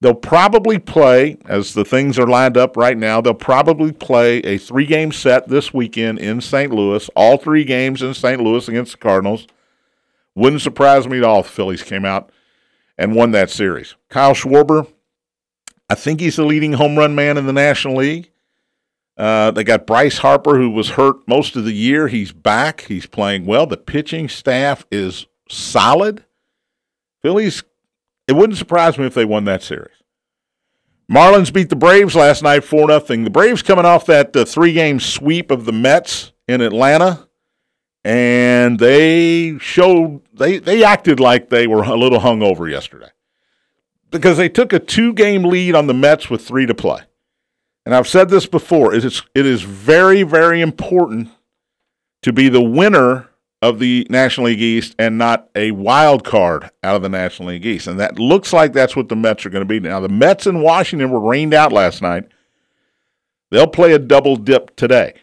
[0.00, 4.58] They'll probably play, as the things are lined up right now, they'll probably play a
[4.58, 6.72] three game set this weekend in St.
[6.72, 8.40] Louis, all three games in St.
[8.40, 9.48] Louis against the Cardinals.
[10.36, 12.30] Wouldn't surprise me at all if the Phillies came out
[12.96, 13.96] and won that series.
[14.08, 14.86] Kyle Schwarber,
[15.90, 18.30] I think he's the leading home run man in the National League.
[19.16, 22.06] Uh, they got Bryce Harper, who was hurt most of the year.
[22.08, 22.82] He's back.
[22.82, 23.66] He's playing well.
[23.66, 26.24] The pitching staff is solid.
[27.20, 27.64] Phillies,
[28.28, 29.94] it wouldn't surprise me if they won that series.
[31.10, 33.24] Marlins beat the Braves last night 4 0.
[33.24, 37.26] The Braves coming off that uh, three game sweep of the Mets in Atlanta,
[38.04, 43.08] and they showed, they, they acted like they were a little hungover yesterday
[44.10, 47.00] because they took a two game lead on the Mets with three to play.
[47.84, 51.30] And I've said this before, it is, it is very, very important
[52.22, 53.28] to be the winner
[53.60, 57.66] of the National League East and not a wild card out of the National League
[57.66, 57.86] East.
[57.86, 59.80] And that looks like that's what the Mets are going to be.
[59.80, 62.28] Now, the Mets in Washington were rained out last night.
[63.50, 65.14] They'll play a double dip today.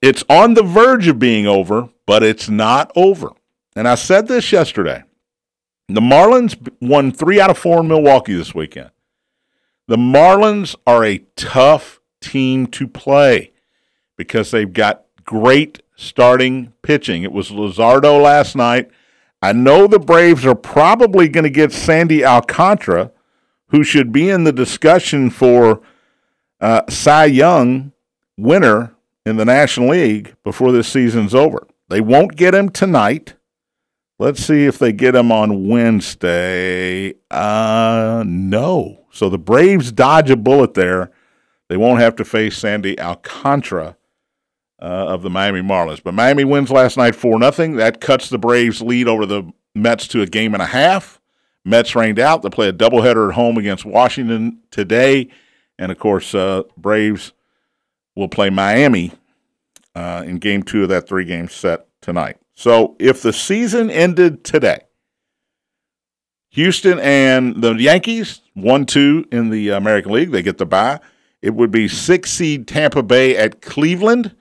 [0.00, 3.30] It's on the verge of being over, but it's not over.
[3.74, 5.04] And I said this yesterday.
[5.88, 8.90] The Marlins won three out of four in Milwaukee this weekend.
[9.88, 13.52] The Marlins are a tough team to play
[14.16, 17.22] because they've got great starting pitching.
[17.22, 18.90] It was Luzardo last night.
[19.42, 23.10] I know the Braves are probably going to get Sandy Alcantara,
[23.68, 25.82] who should be in the discussion for
[26.60, 27.92] uh, Cy Young
[28.38, 28.94] winner
[29.26, 31.66] in the National League before this season's over.
[31.88, 33.34] They won't get him tonight.
[34.22, 37.14] Let's see if they get him on Wednesday.
[37.28, 39.04] Uh, no.
[39.10, 41.10] So the Braves dodge a bullet there.
[41.68, 43.96] They won't have to face Sandy Alcantara
[44.80, 46.00] uh, of the Miami Marlins.
[46.04, 47.76] But Miami wins last night 4 0.
[47.78, 49.42] That cuts the Braves' lead over the
[49.74, 51.20] Mets to a game and a half.
[51.64, 52.42] Mets rained out.
[52.42, 55.30] They play a doubleheader at home against Washington today.
[55.80, 57.32] And of course, uh, Braves
[58.14, 59.10] will play Miami
[59.96, 62.36] uh, in game two of that three game set tonight.
[62.54, 64.80] So if the season ended today,
[66.50, 71.00] Houston and the Yankees, 1 2 in the American League, they get the bye.
[71.40, 74.36] It would be six seed Tampa Bay at Cleveland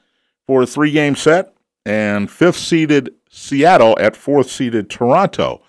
[0.46, 1.54] for a three game set,
[1.86, 5.64] and fifth seeded Seattle at fourth seeded Toronto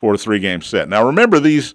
[0.00, 0.88] for a three game set.
[0.88, 1.74] Now remember, these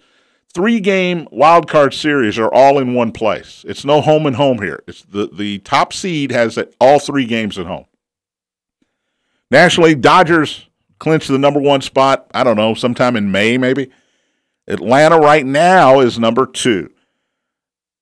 [0.54, 3.64] three game wild card series are all in one place.
[3.68, 4.84] It's no home and home here.
[4.88, 7.86] It's the, the top seed has all three games at home.
[9.52, 10.68] National League Dodgers
[11.00, 13.90] clinch the number one spot, I don't know, sometime in May maybe.
[14.68, 16.92] Atlanta right now is number two.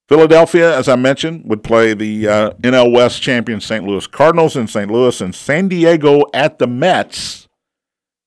[0.07, 3.85] Philadelphia, as I mentioned, would play the uh, NL West champion St.
[3.85, 4.89] Louis Cardinals in St.
[4.89, 7.45] Louis, and San Diego at the Mets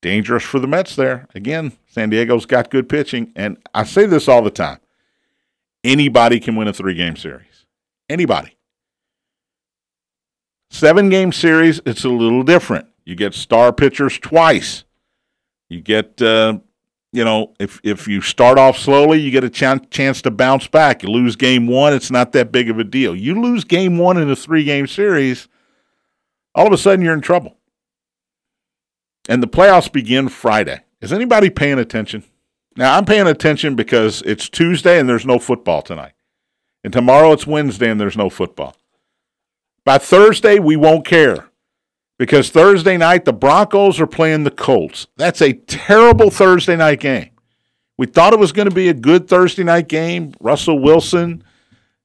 [0.00, 1.26] dangerous for the Mets there.
[1.35, 3.33] Again, San Diego's got good pitching.
[3.35, 4.78] And I say this all the time
[5.85, 7.66] anybody can win a three game series.
[8.09, 8.57] Anybody.
[10.70, 12.87] Seven game series, it's a little different.
[13.09, 14.85] You get star pitchers twice.
[15.71, 16.59] You get, uh,
[17.11, 20.66] you know, if if you start off slowly, you get a ch- chance to bounce
[20.66, 21.03] back.
[21.03, 23.16] You lose game one, it's not that big of a deal.
[23.16, 25.49] You lose game one in a three game series,
[26.55, 27.57] all of a sudden you're in trouble.
[29.27, 30.83] And the playoffs begin Friday.
[31.01, 32.25] Is anybody paying attention?
[32.77, 36.12] Now, I'm paying attention because it's Tuesday and there's no football tonight.
[36.85, 38.77] And tomorrow it's Wednesday and there's no football.
[39.87, 41.47] By Thursday, we won't care
[42.18, 45.07] because Thursday night the Broncos are playing the Colts.
[45.16, 47.31] That's a terrible Thursday night game.
[47.96, 50.33] We thought it was going to be a good Thursday night game.
[50.40, 51.42] Russell Wilson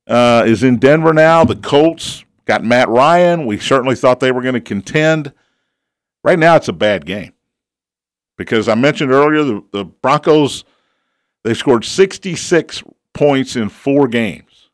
[0.07, 1.43] uh, is in Denver now.
[1.43, 3.45] The Colts got Matt Ryan.
[3.45, 5.33] We certainly thought they were going to contend.
[6.23, 7.33] Right now, it's a bad game
[8.37, 10.63] because I mentioned earlier the, the Broncos
[11.43, 14.69] they scored 66 points in four games.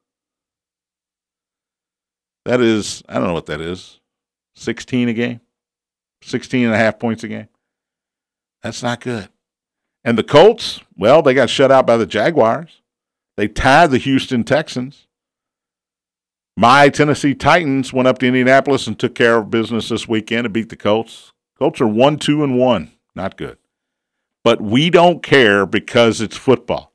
[2.46, 3.99] That is, I don't know what that is,
[4.60, 5.40] 16 a game,
[6.22, 7.48] 16 and a half points a game.
[8.62, 9.30] That's not good.
[10.04, 12.82] And the Colts, well, they got shut out by the Jaguars.
[13.38, 15.08] They tied the Houston Texans.
[16.58, 20.54] My Tennessee Titans went up to Indianapolis and took care of business this weekend and
[20.54, 21.32] beat the Colts.
[21.58, 22.92] Colts are one, two, and one.
[23.16, 23.58] Not good.
[24.44, 26.94] But we don't care because it's football.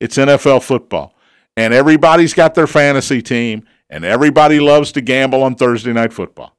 [0.00, 1.14] It's NFL football.
[1.56, 6.56] And everybody's got their fantasy team, and everybody loves to gamble on Thursday night football.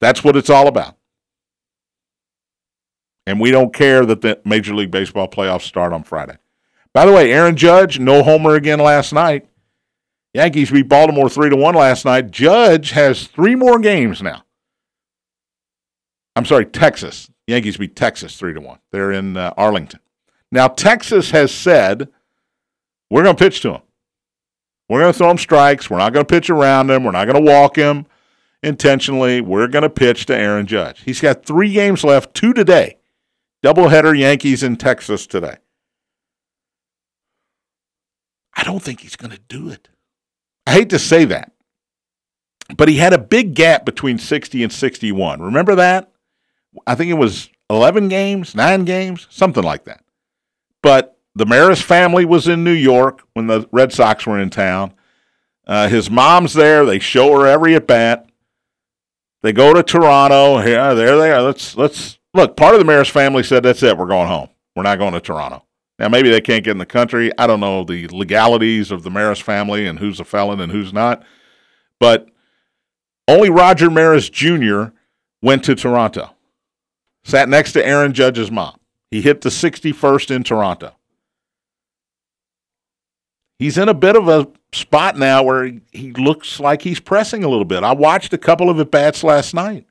[0.00, 0.96] That's what it's all about.
[3.26, 6.36] And we don't care that the Major League Baseball playoffs start on Friday.
[6.92, 9.48] By the way, Aaron Judge, no homer again last night.
[10.34, 12.30] Yankees beat Baltimore 3 to 1 last night.
[12.30, 14.44] Judge has three more games now.
[16.36, 17.30] I'm sorry, Texas.
[17.46, 18.78] Yankees beat Texas 3 to 1.
[18.90, 20.00] They're in uh, Arlington.
[20.50, 22.08] Now, Texas has said,
[23.10, 23.82] we're going to pitch to him.
[24.88, 25.88] We're going to throw him strikes.
[25.88, 27.04] We're not going to pitch around him.
[27.04, 28.06] We're not going to walk him
[28.64, 29.40] intentionally.
[29.40, 31.02] We're going to pitch to Aaron Judge.
[31.02, 32.96] He's got three games left, two today.
[33.62, 35.56] Doubleheader Yankees in Texas today.
[38.54, 39.88] I don't think he's going to do it.
[40.66, 41.52] I hate to say that,
[42.76, 45.42] but he had a big gap between 60 and 61.
[45.42, 46.12] Remember that?
[46.86, 50.02] I think it was 11 games, nine games, something like that.
[50.82, 54.94] But the Maris family was in New York when the Red Sox were in town.
[55.66, 56.84] Uh, his mom's there.
[56.84, 58.28] They show her every at bat.
[59.44, 60.58] They go to Toronto.
[60.64, 61.42] Yeah, there they are.
[61.42, 62.56] Let's let's look.
[62.56, 63.96] Part of the Maris family said, "That's it.
[63.96, 64.48] We're going home.
[64.74, 65.64] We're not going to Toronto."
[65.98, 67.30] Now maybe they can't get in the country.
[67.38, 70.92] I don't know the legalities of the Maris family and who's a felon and who's
[70.92, 71.22] not.
[72.00, 72.28] But
[73.28, 74.86] only Roger Maris Jr.
[75.42, 76.34] went to Toronto
[77.24, 78.78] sat next to Aaron Judge's mom.
[79.10, 80.94] He hit the 61st in Toronto.
[83.58, 87.48] He's in a bit of a spot now where he looks like he's pressing a
[87.48, 87.84] little bit.
[87.84, 89.86] I watched a couple of at bats last night.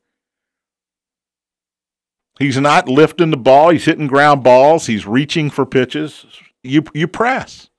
[2.40, 3.70] He's not lifting the ball.
[3.70, 4.88] He's hitting ground balls.
[4.88, 6.26] He's reaching for pitches.
[6.64, 7.70] You you press.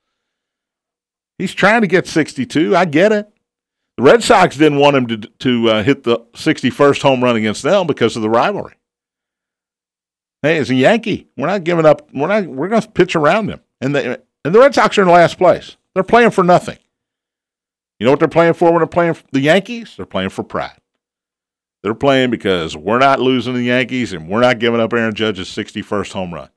[1.39, 2.77] He's trying to get 62.
[2.77, 3.29] I get it.
[3.97, 7.63] The Red Sox didn't want him to to uh, hit the 61st home run against
[7.63, 8.75] them because of the rivalry.
[10.43, 11.29] Hey, it's a Yankee.
[11.37, 12.09] We're not giving up.
[12.13, 12.47] We're not.
[12.47, 13.61] We're going to pitch around them.
[13.81, 15.77] And the and the Red Sox are in last place.
[15.95, 16.79] They're playing for nothing.
[18.05, 19.95] You know what they're playing for when they're playing the Yankees?
[19.97, 20.79] They're playing for pride.
[21.83, 25.49] They're playing because we're not losing the Yankees and we're not giving up Aaron Judge's
[25.49, 26.51] 61st home run.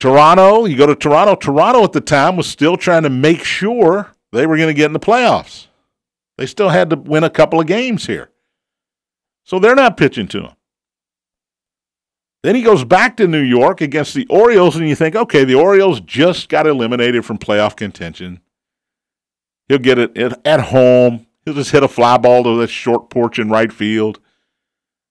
[0.00, 1.36] Toronto, you go to Toronto.
[1.36, 4.86] Toronto at the time was still trying to make sure they were going to get
[4.86, 5.68] in the playoffs.
[6.38, 8.32] They still had to win a couple of games here.
[9.44, 10.56] So they're not pitching to him.
[12.42, 15.54] Then he goes back to New York against the Orioles, and you think, okay, the
[15.54, 18.40] Orioles just got eliminated from playoff contention.
[19.70, 21.28] He'll get it at home.
[21.44, 24.18] He'll just hit a fly ball to that short porch in right field,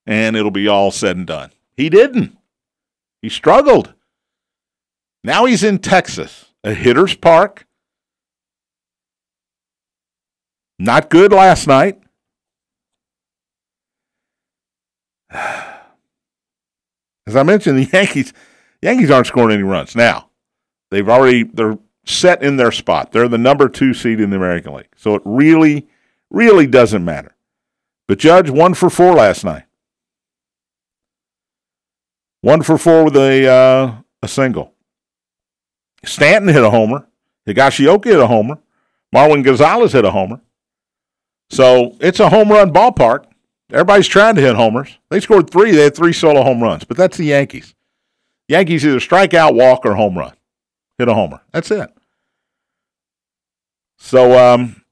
[0.06, 1.52] and it'll be all said and done.
[1.78, 2.38] He didn't.
[3.22, 3.94] He struggled.
[5.24, 7.68] Now he's in Texas, a hitter's park.
[10.78, 12.02] Not good last night.
[15.32, 15.72] As
[17.34, 18.34] I mentioned, the Yankees
[18.82, 19.96] Yankees aren't scoring any runs.
[19.96, 20.32] Now,
[20.92, 23.12] they've already they're set in their spot.
[23.12, 24.90] They're the number two seed in the American League.
[24.96, 25.88] So it really,
[26.30, 27.36] really doesn't matter.
[28.08, 29.64] But Judge one for four last night.
[32.42, 34.74] One for four with a uh, a single.
[36.06, 37.08] Stanton hit a homer.
[37.48, 38.60] Higashioka hit a homer.
[39.14, 40.42] Marwin Gonzalez hit a homer.
[41.50, 43.26] So it's a home run ballpark.
[43.72, 44.98] Everybody's trying to hit homers.
[45.10, 45.72] They scored three.
[45.72, 47.76] They had three solo home runs, but that's the Yankees.
[48.48, 50.34] Yankees either strike out, walk, or home run.
[51.00, 51.40] Hit a homer.
[51.54, 51.90] That's it.
[53.98, 54.84] So um,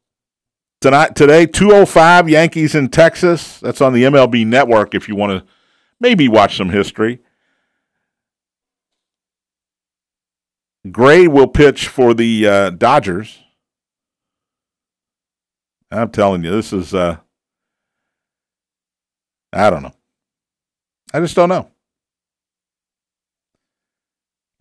[0.79, 3.59] tonight, today, two oh five Yankees in Texas.
[3.59, 4.95] That's on the MLB Network.
[4.95, 5.51] If you want to
[5.99, 7.19] maybe watch some history.
[10.89, 13.39] Gray will pitch for the uh, Dodgers.
[15.91, 16.93] I'm telling you, this is.
[16.93, 17.17] Uh,
[19.51, 19.93] I don't know.
[21.13, 21.69] I just don't know.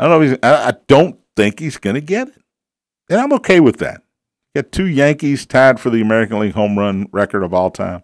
[0.01, 0.33] I don't know.
[0.33, 2.43] If I, I don't think he's going to get it,
[3.09, 4.03] and I'm okay with that.
[4.55, 8.03] Got two Yankees tied for the American League home run record of all time.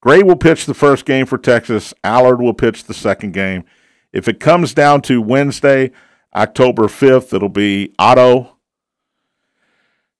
[0.00, 1.92] Gray will pitch the first game for Texas.
[2.04, 3.64] Allard will pitch the second game.
[4.12, 5.90] If it comes down to Wednesday,
[6.34, 8.56] October 5th, it'll be Otto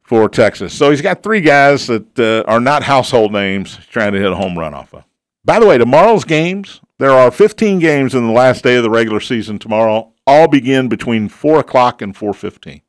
[0.03, 0.73] for Texas.
[0.73, 4.37] So he's got three guys that uh, are not household names trying to hit a
[4.37, 5.05] home run off of.
[5.45, 8.91] By the way, tomorrow's games, there are 15 games in the last day of the
[8.91, 10.13] regular season tomorrow.
[10.29, 12.83] All begin between 4 o'clock and 4.15.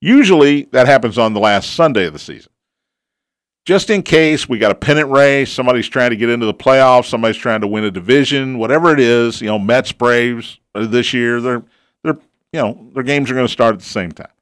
[0.00, 2.50] Usually that happens on the last Sunday of the season.
[3.66, 7.04] Just in case we got a pennant race, somebody's trying to get into the playoffs,
[7.04, 11.12] somebody's trying to win a division, whatever it is, you know, Mets, Braves uh, this
[11.12, 11.62] year, they're
[12.02, 12.16] they're
[12.54, 14.32] you know, their games are going to start at the same time.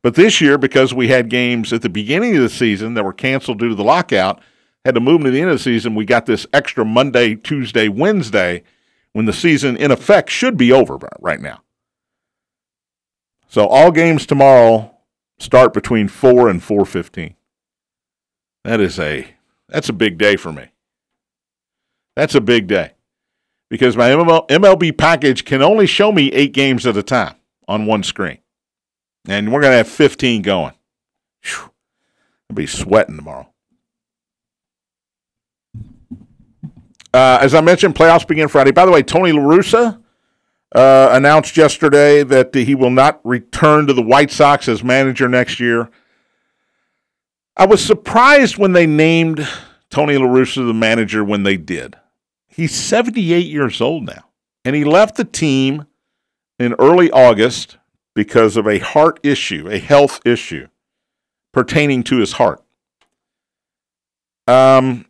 [0.00, 3.12] But this year, because we had games at the beginning of the season that were
[3.12, 4.40] canceled due to the lockout,
[4.86, 7.34] had to move them to the end of the season, we got this extra Monday,
[7.34, 8.62] Tuesday, Wednesday
[9.12, 11.62] when the season in effect should be over right now.
[13.48, 14.94] So all games tomorrow
[15.38, 17.34] start between 4 and 4:15.
[18.64, 19.34] That is a
[19.68, 20.68] that's a big day for me.
[22.16, 22.92] That's a big day.
[23.70, 28.02] Because my MLB package can only show me 8 games at a time on one
[28.02, 28.38] screen.
[29.26, 30.74] And we're going to have 15 going.
[31.42, 31.70] Whew.
[32.50, 33.51] I'll be sweating tomorrow.
[37.14, 38.70] Uh, as I mentioned, playoffs begin Friday.
[38.70, 40.02] By the way, Tony LaRussa
[40.74, 45.60] uh, announced yesterday that he will not return to the White Sox as manager next
[45.60, 45.90] year.
[47.56, 49.46] I was surprised when they named
[49.90, 51.96] Tony LaRussa the manager when they did.
[52.46, 54.30] He's 78 years old now,
[54.64, 55.86] and he left the team
[56.58, 57.76] in early August
[58.14, 60.68] because of a heart issue, a health issue
[61.52, 62.62] pertaining to his heart.
[64.46, 65.06] Um,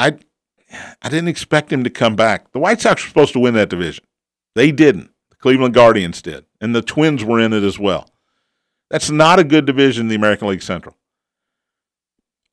[0.00, 0.18] I
[1.02, 2.52] I didn't expect him to come back.
[2.52, 4.04] The White Sox were supposed to win that division.
[4.54, 5.10] They didn't.
[5.30, 8.08] The Cleveland Guardians did, and the Twins were in it as well.
[8.90, 10.96] That's not a good division in the American League Central.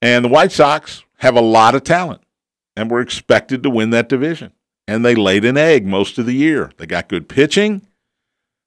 [0.02, 2.22] And the White Sox have a lot of talent
[2.76, 4.52] and were expected to win that division.
[4.88, 6.72] And they laid an egg most of the year.
[6.78, 7.82] They got good pitching.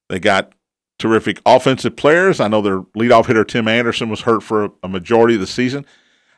[0.08, 0.52] They got
[0.98, 2.40] terrific offensive players.
[2.40, 5.86] I know their leadoff hitter, Tim Anderson, was hurt for a majority of the season.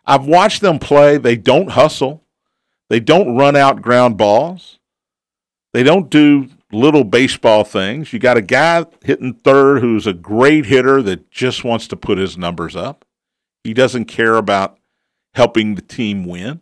[0.04, 1.16] I've watched them play.
[1.16, 2.21] They don't hustle.
[2.92, 4.78] They don't run out ground balls.
[5.72, 8.12] They don't do little baseball things.
[8.12, 12.18] You got a guy hitting third who's a great hitter that just wants to put
[12.18, 13.06] his numbers up.
[13.64, 14.78] He doesn't care about
[15.32, 16.60] helping the team win.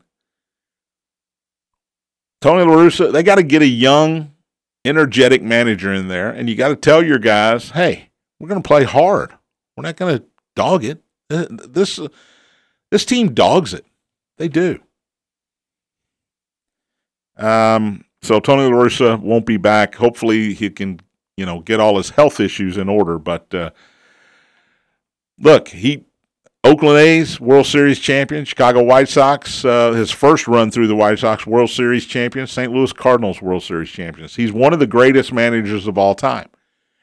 [2.41, 4.33] Tony La Russa, they got to get a young,
[4.85, 8.69] energetic manager in there, and you got to tell your guys, hey, we're going to
[8.69, 9.33] play hard.
[9.77, 11.03] We're not going to dog it.
[11.29, 11.99] This
[12.93, 13.85] this team dogs it.
[14.39, 14.79] They do.
[17.41, 19.95] Um, so Tony La Russa won't be back.
[19.95, 21.01] Hopefully he can,
[21.37, 23.19] you know, get all his health issues in order.
[23.19, 23.71] But uh,
[25.39, 26.05] look, he
[26.63, 31.19] Oakland A's World Series champion, Chicago White Sox uh, his first run through the White
[31.19, 32.71] Sox World Series champion, St.
[32.71, 34.37] Louis Cardinals World Series champions.
[34.37, 36.51] He's one of the greatest managers of all time,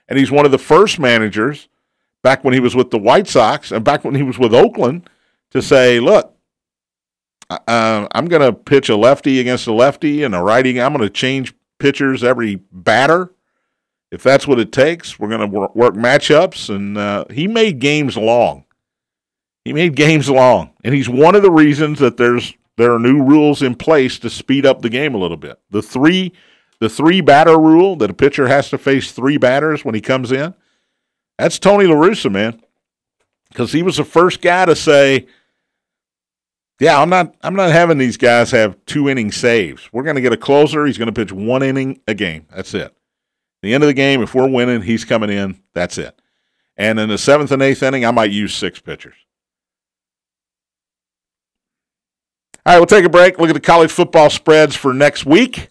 [0.08, 1.70] and he's one of the first managers
[2.22, 5.10] back when he was with the White Sox and back when he was with Oakland
[5.50, 6.37] to say, look,
[7.50, 10.82] uh, I'm going to pitch a lefty against a lefty and a righty.
[10.82, 13.32] I'm going to change pitchers every batter.
[14.12, 16.74] If that's what it takes, we're going to work, work matchups.
[16.74, 18.66] And uh, he made games long.
[19.68, 23.22] He made games long, and he's one of the reasons that there's there are new
[23.22, 25.60] rules in place to speed up the game a little bit.
[25.72, 26.32] The three
[26.80, 30.32] the three batter rule that a pitcher has to face three batters when he comes
[30.32, 30.54] in.
[31.38, 32.62] That's Tony La Russa, man,
[33.50, 35.28] because he was the first guy to say
[36.80, 37.36] yeah, I'm not.
[37.42, 39.90] I'm not having these guys have two inning saves.
[39.92, 40.86] We're going to get a closer.
[40.86, 42.46] He's going to pitch one inning a game.
[42.54, 42.96] That's it.
[43.64, 45.60] The end of the game, if we're winning, he's coming in.
[45.74, 46.20] That's it.
[46.78, 49.16] And in the seventh and eighth inning, I might use six pitchers.
[52.66, 53.40] All right, we'll take a break.
[53.40, 55.70] Look at the college football spreads for next week.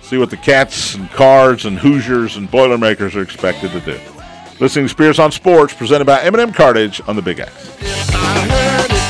[0.00, 4.00] See what the Cats and Cards and Hoosiers and Boilermakers are expected to do.
[4.58, 9.01] Listening to Spears on Sports, presented by M&M Cartage on the Big X.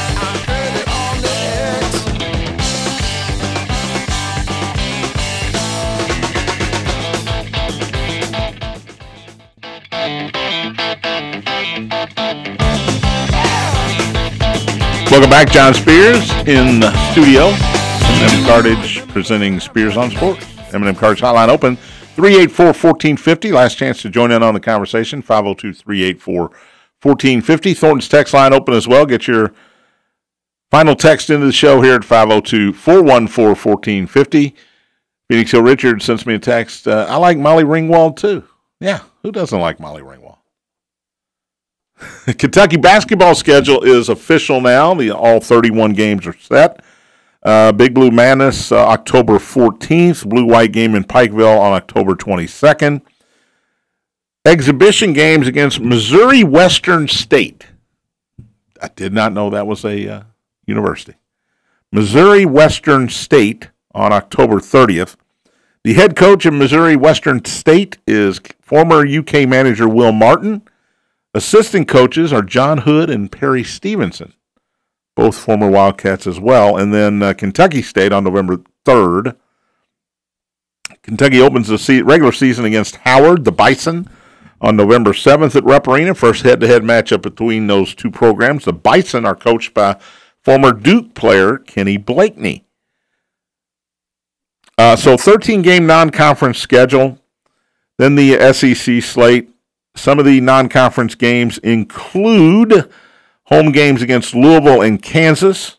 [15.12, 17.48] Welcome back, John Spears in the studio.
[17.48, 20.46] M&M Cartage presenting Spears on Sports.
[20.72, 21.76] M&M Cartage hotline open
[22.16, 23.52] 384-1450.
[23.52, 27.76] Last chance to join in on the conversation 502-384-1450.
[27.76, 29.04] Thornton's text line open as well.
[29.04, 29.52] Get your
[30.70, 34.54] final text into the show here at 502-414-1450.
[35.28, 36.88] Phoenix Hill Richard sends me a text.
[36.88, 38.44] Uh, I like Molly Ringwald too.
[38.80, 40.31] Yeah, who doesn't like Molly Ringwald?
[42.38, 44.94] Kentucky basketball schedule is official now.
[44.94, 46.82] The all 31 games are set.
[47.42, 50.28] Uh, Big Blue Madness uh, October 14th.
[50.28, 53.02] Blue White game in Pikeville on October 22nd.
[54.44, 57.66] Exhibition games against Missouri Western State.
[58.80, 60.22] I did not know that was a uh,
[60.66, 61.14] university.
[61.92, 65.16] Missouri Western State on October 30th.
[65.84, 70.62] The head coach of Missouri Western State is former UK manager Will Martin.
[71.34, 74.34] Assistant coaches are John Hood and Perry Stevenson,
[75.16, 76.76] both former Wildcats as well.
[76.76, 79.36] And then uh, Kentucky State on November 3rd.
[81.02, 84.08] Kentucky opens the regular season against Howard, the Bison,
[84.60, 86.14] on November 7th at Rupp Arena.
[86.14, 88.64] First head to head matchup between those two programs.
[88.64, 89.98] The Bison are coached by
[90.42, 92.64] former Duke player Kenny Blakeney.
[94.78, 97.18] Uh, so 13 game non conference schedule.
[97.98, 99.51] Then the SEC slate.
[99.94, 102.90] Some of the non conference games include
[103.44, 105.76] home games against Louisville and Kansas,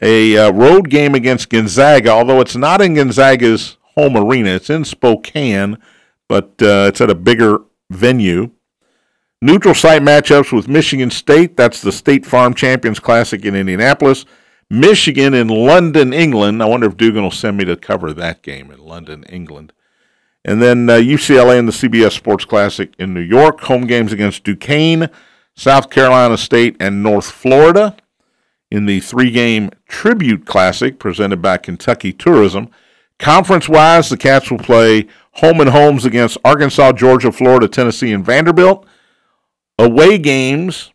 [0.00, 4.84] a uh, road game against Gonzaga, although it's not in Gonzaga's home arena, it's in
[4.84, 5.76] Spokane,
[6.28, 7.58] but uh, it's at a bigger
[7.90, 8.50] venue.
[9.42, 14.24] Neutral site matchups with Michigan State, that's the State Farm Champions Classic in Indianapolis.
[14.70, 16.62] Michigan in London, England.
[16.62, 19.72] I wonder if Dugan will send me to cover that game in London, England.
[20.44, 23.60] And then uh, UCLA and the CBS Sports Classic in New York.
[23.62, 25.10] Home games against Duquesne,
[25.54, 27.96] South Carolina State, and North Florida.
[28.70, 32.70] In the three game Tribute Classic presented by Kentucky Tourism.
[33.18, 38.24] Conference wise, the Cats will play home and homes against Arkansas, Georgia, Florida, Tennessee, and
[38.24, 38.86] Vanderbilt.
[39.78, 40.92] Away games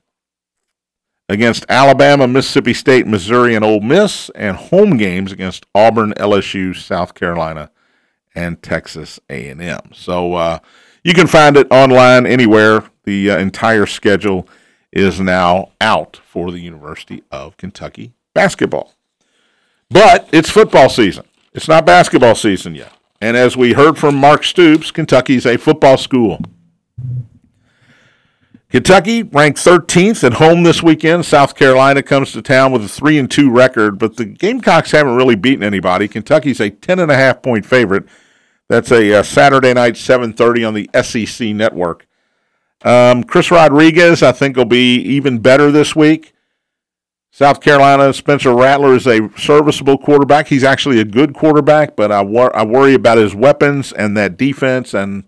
[1.30, 7.14] against Alabama, Mississippi State, Missouri, and Ole Miss, and home games against Auburn, LSU, South
[7.14, 7.72] Carolina,
[8.36, 9.80] and Texas A&M.
[9.94, 10.60] So uh,
[11.04, 12.84] you can find it online anywhere.
[13.04, 14.48] The uh, entire schedule
[14.92, 18.94] is now out for the University of Kentucky basketball.
[19.90, 21.26] But it's football season.
[21.54, 22.92] It's not basketball season yet.
[23.22, 26.40] And as we heard from Mark Stoops, Kentucky's a football school.
[28.70, 31.26] Kentucky ranked 13th at home this weekend.
[31.26, 35.16] South Carolina comes to town with a 3 and 2 record, but the Gamecocks haven't
[35.16, 36.10] really beaten anybody.
[36.10, 38.06] Kentucky's a 10 and a half point favorite.
[38.70, 42.08] That's a, uh, Saturday night, 7:30 on the SEC network.
[42.84, 46.34] Um, Chris Rodriguez, I think, will be even better this week.
[47.32, 50.48] South Carolina, Spencer Rattler is a serviceable quarterback.
[50.48, 54.38] He's actually a good quarterback, but I, wor- I worry about his weapons and that
[54.38, 54.94] defense.
[54.94, 55.26] And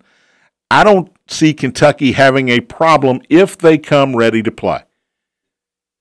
[0.70, 4.84] I don't see Kentucky having a problem if they come ready to play.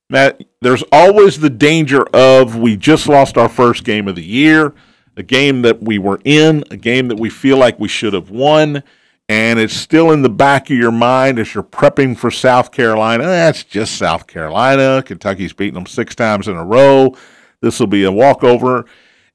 [0.10, 0.32] Now,
[0.62, 4.74] there's always the danger of we just lost our first game of the year
[5.18, 8.30] a game that we were in, a game that we feel like we should have
[8.30, 8.84] won,
[9.28, 13.24] and it's still in the back of your mind as you're prepping for South Carolina.
[13.24, 15.04] That's just South Carolina.
[15.04, 17.16] Kentucky's beaten them six times in a row.
[17.62, 18.86] This will be a walkover,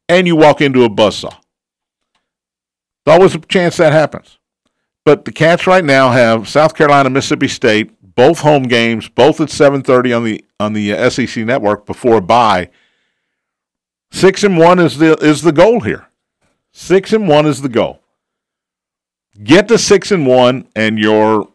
[0.08, 1.36] and you walk into a buzzsaw.
[3.04, 4.38] There's always a chance that happens.
[5.04, 9.48] But the Cats right now have South Carolina, Mississippi State, both home games, both at
[9.48, 12.70] 7:30 on the on the uh, SEC network before a bye
[14.12, 16.06] Six and one is the is the goal here.
[16.70, 18.00] Six and one is the goal.
[19.42, 21.48] Get to six and one, and your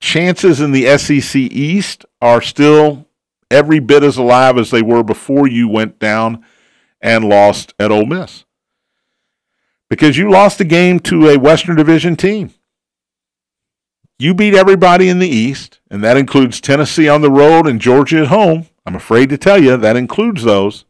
[0.00, 3.06] chances in the SEC East are still
[3.50, 6.44] every bit as alive as they were before you went down
[7.00, 8.44] and lost at Ole Miss.
[9.90, 12.54] Because you lost a game to a Western Division team.
[14.18, 18.20] You beat everybody in the East, and that includes Tennessee on the road and Georgia
[18.20, 18.68] at home.
[18.86, 20.84] I'm afraid to tell you that includes those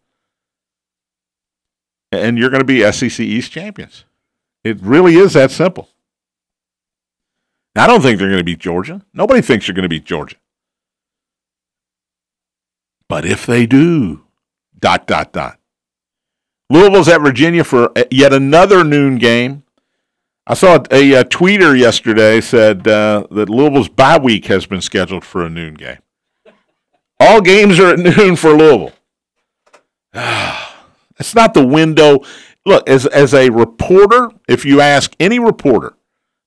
[2.12, 4.04] and you're going to be SEC East champions.
[4.64, 5.88] It really is that simple.
[7.76, 9.02] I don't think they're going to beat Georgia.
[9.14, 10.36] Nobody thinks you're going to beat Georgia.
[13.08, 14.24] But if they do,
[14.78, 15.58] dot, dot, dot.
[16.68, 19.64] Louisville's at Virginia for yet another noon game.
[20.46, 25.24] I saw a, a tweeter yesterday said uh, that Louisville's bye week has been scheduled
[25.24, 25.98] for a noon game.
[27.18, 28.92] All games are at noon for Louisville.
[31.20, 32.24] It's not the window.
[32.66, 35.94] Look, as as a reporter, if you ask any reporter,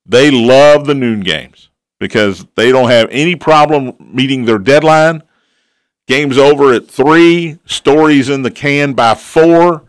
[0.05, 1.69] they love the noon games
[1.99, 5.23] because they don't have any problem meeting their deadline.
[6.07, 7.59] Game's over at three.
[7.65, 9.85] Stories in the can by four,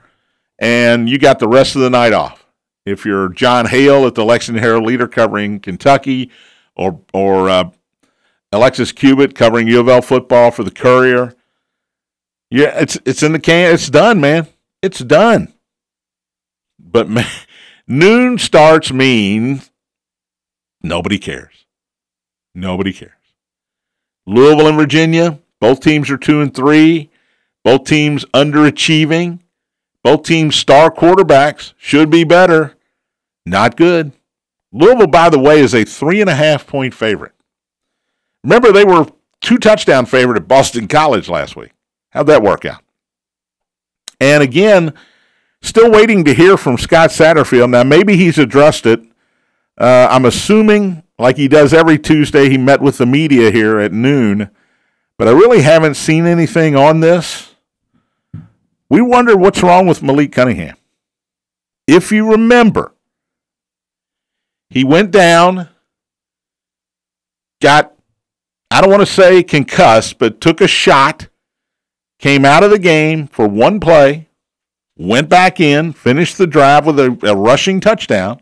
[0.58, 2.46] and you got the rest of the night off.
[2.86, 6.30] If you're Jon Hale at the Lexington Herald Leader covering Kentucky,
[6.76, 7.70] or or uh,
[8.52, 11.34] Alexis Cubitt covering U of L football for the Courier,
[12.50, 13.74] yeah, it's it's in the can.
[13.74, 14.46] It's done, man.
[14.84, 15.54] It's done.
[16.78, 17.24] But man,
[17.88, 19.70] noon starts means
[20.82, 21.64] nobody cares.
[22.54, 23.12] Nobody cares.
[24.26, 27.10] Louisville and Virginia, both teams are two and three.
[27.64, 29.38] Both teams underachieving.
[30.02, 32.74] Both teams star quarterbacks should be better.
[33.46, 34.12] Not good.
[34.70, 37.32] Louisville, by the way, is a three and a half point favorite.
[38.42, 39.06] Remember, they were
[39.40, 41.70] two touchdown favorite at Boston College last week.
[42.10, 42.83] How'd that work out?
[44.24, 44.94] And again,
[45.60, 47.70] still waiting to hear from Scott Satterfield.
[47.70, 49.00] Now, maybe he's addressed it.
[49.76, 53.92] Uh, I'm assuming, like he does every Tuesday, he met with the media here at
[53.92, 54.50] noon
[55.16, 57.54] but I really haven't seen anything on this.
[58.88, 60.76] We wonder what's wrong with Malik Cunningham.
[61.86, 62.94] If you remember,
[64.70, 65.68] he went down,
[67.60, 67.94] got,
[68.70, 71.28] I don't want to say concussed, but took a shot,
[72.24, 74.26] came out of the game for one play,
[74.96, 78.40] went back in, finished the drive with a, a rushing touchdown,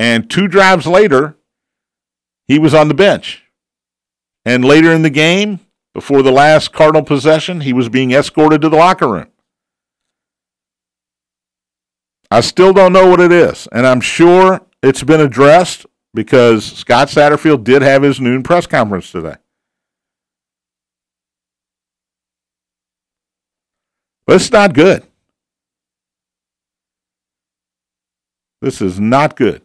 [0.00, 1.36] and two drives later,
[2.48, 3.44] he was on the bench.
[4.44, 5.60] And later in the game,
[5.94, 9.28] before the last Cardinal possession, he was being escorted to the locker room.
[12.32, 17.06] I still don't know what it is, and I'm sure it's been addressed because Scott
[17.06, 19.36] Satterfield did have his noon press conference today.
[24.26, 25.04] But it's not good.
[28.60, 29.62] This is not good.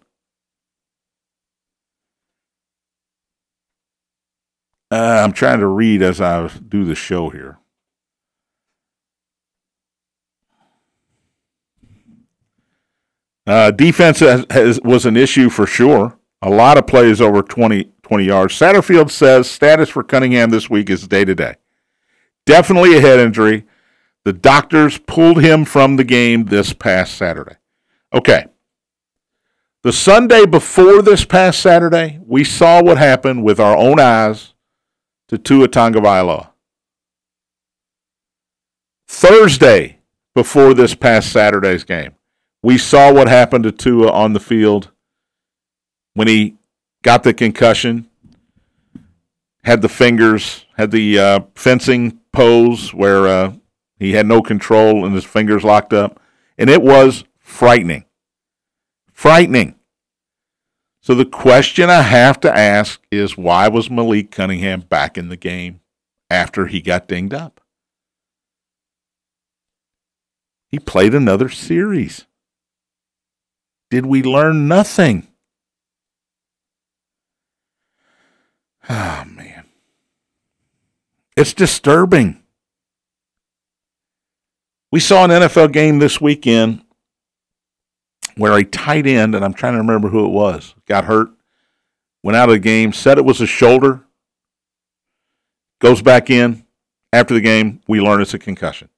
[4.89, 7.59] Uh, I'm trying to read as I do the show here.
[13.45, 16.17] Uh, defense has, has, was an issue for sure.
[16.41, 18.53] A lot of plays over 20, 20 yards.
[18.53, 21.55] Satterfield says status for Cunningham this week is day to day.
[22.45, 23.65] Definitely a head injury.
[24.27, 27.55] The doctors pulled him from the game this past Saturday.
[28.13, 28.47] Okay.
[29.83, 34.53] The Sunday before this past Saturday, we saw what happened with our own eyes
[35.29, 36.49] to Tua Tagovailoa.
[39.07, 39.99] Thursday,
[40.35, 42.13] before this past Saturday's game,
[42.61, 44.91] we saw what happened to Tua on the field
[46.15, 46.57] when he
[47.01, 48.09] got the concussion,
[49.63, 53.53] had the fingers, had the uh, fencing pose where uh,
[53.99, 56.19] he had no control and his fingers locked up.
[56.57, 58.05] And it was frightening.
[59.11, 59.75] Frightening.
[61.01, 65.37] So the question I have to ask is why was Malik Cunningham back in the
[65.37, 65.79] game
[66.29, 67.61] after he got dinged up?
[70.67, 72.25] He played another series.
[73.89, 75.27] Did we learn nothing?
[78.89, 79.65] Oh, man.
[81.37, 82.43] It's disturbing.
[84.91, 86.83] We saw an NFL game this weekend
[88.35, 91.29] where a tight end, and I'm trying to remember who it was, got hurt,
[92.23, 94.03] went out of the game, said it was a shoulder,
[95.79, 96.63] goes back in.
[97.13, 98.89] After the game, we learn it's a concussion.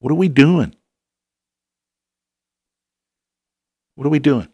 [0.00, 0.74] What are we doing?
[3.94, 4.48] What are we doing?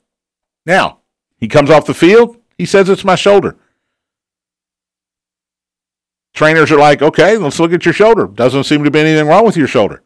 [0.64, 1.00] Now,
[1.36, 3.56] he comes off the field, he says it's my shoulder.
[6.34, 8.26] Trainers are like, okay, let's look at your shoulder.
[8.26, 10.02] Doesn't seem to be anything wrong with your shoulder.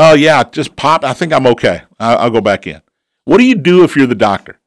[0.00, 1.02] Oh, yeah, just pop.
[1.02, 1.82] I think I'm okay.
[1.98, 2.80] I'll, go back in.
[3.24, 4.60] What do you do if you're the doctor?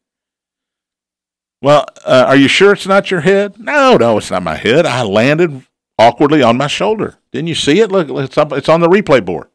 [1.61, 3.57] Well, uh, are you sure it's not your head?
[3.57, 4.85] No, no, it's not my head.
[4.85, 5.65] I landed
[5.97, 7.17] awkwardly on my shoulder.
[7.31, 7.93] Didn't you see it?
[7.93, 9.47] Look, it's, up, it's on the replay board.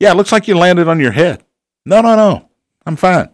[0.00, 1.44] Yeah, it looks like you landed on your head.
[1.84, 2.48] No, no, no.
[2.86, 3.28] I'm fine.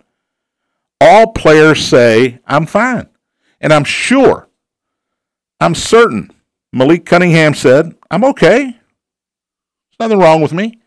[1.01, 3.09] All players say, I'm fine.
[3.61, 4.49] And I'm sure,
[5.61, 6.33] I'm certain,
[6.72, 8.64] Malik Cunningham said, I'm okay.
[8.64, 10.81] There's nothing wrong with me.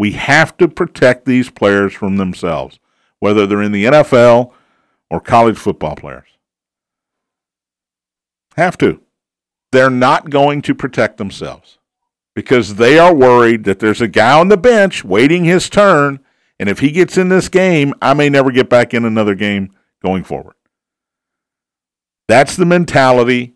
[0.00, 2.78] We have to protect these players from themselves,
[3.18, 4.50] whether they're in the NFL
[5.10, 6.28] or college football players.
[8.56, 9.02] Have to.
[9.72, 11.76] They're not going to protect themselves
[12.34, 16.20] because they are worried that there's a guy on the bench waiting his turn.
[16.58, 19.68] And if he gets in this game, I may never get back in another game
[20.02, 20.54] going forward.
[22.26, 23.52] That's the mentality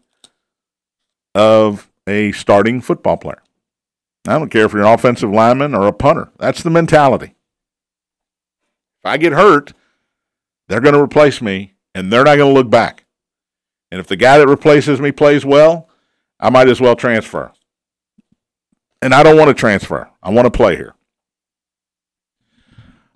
[1.35, 3.44] of a starting football player.
[4.27, 6.31] I don't care if you're an offensive lineman or a punter.
[6.39, 7.35] That's the mentality.
[9.01, 9.73] If I get hurt,
[10.69, 13.05] they're going to replace me and they're not going to look back.
[13.91, 15.89] And if the guy that replaces me plays well,
[16.41, 17.53] I might as well transfer.
[19.03, 20.09] And I don't want to transfer.
[20.23, 20.95] I want to play here.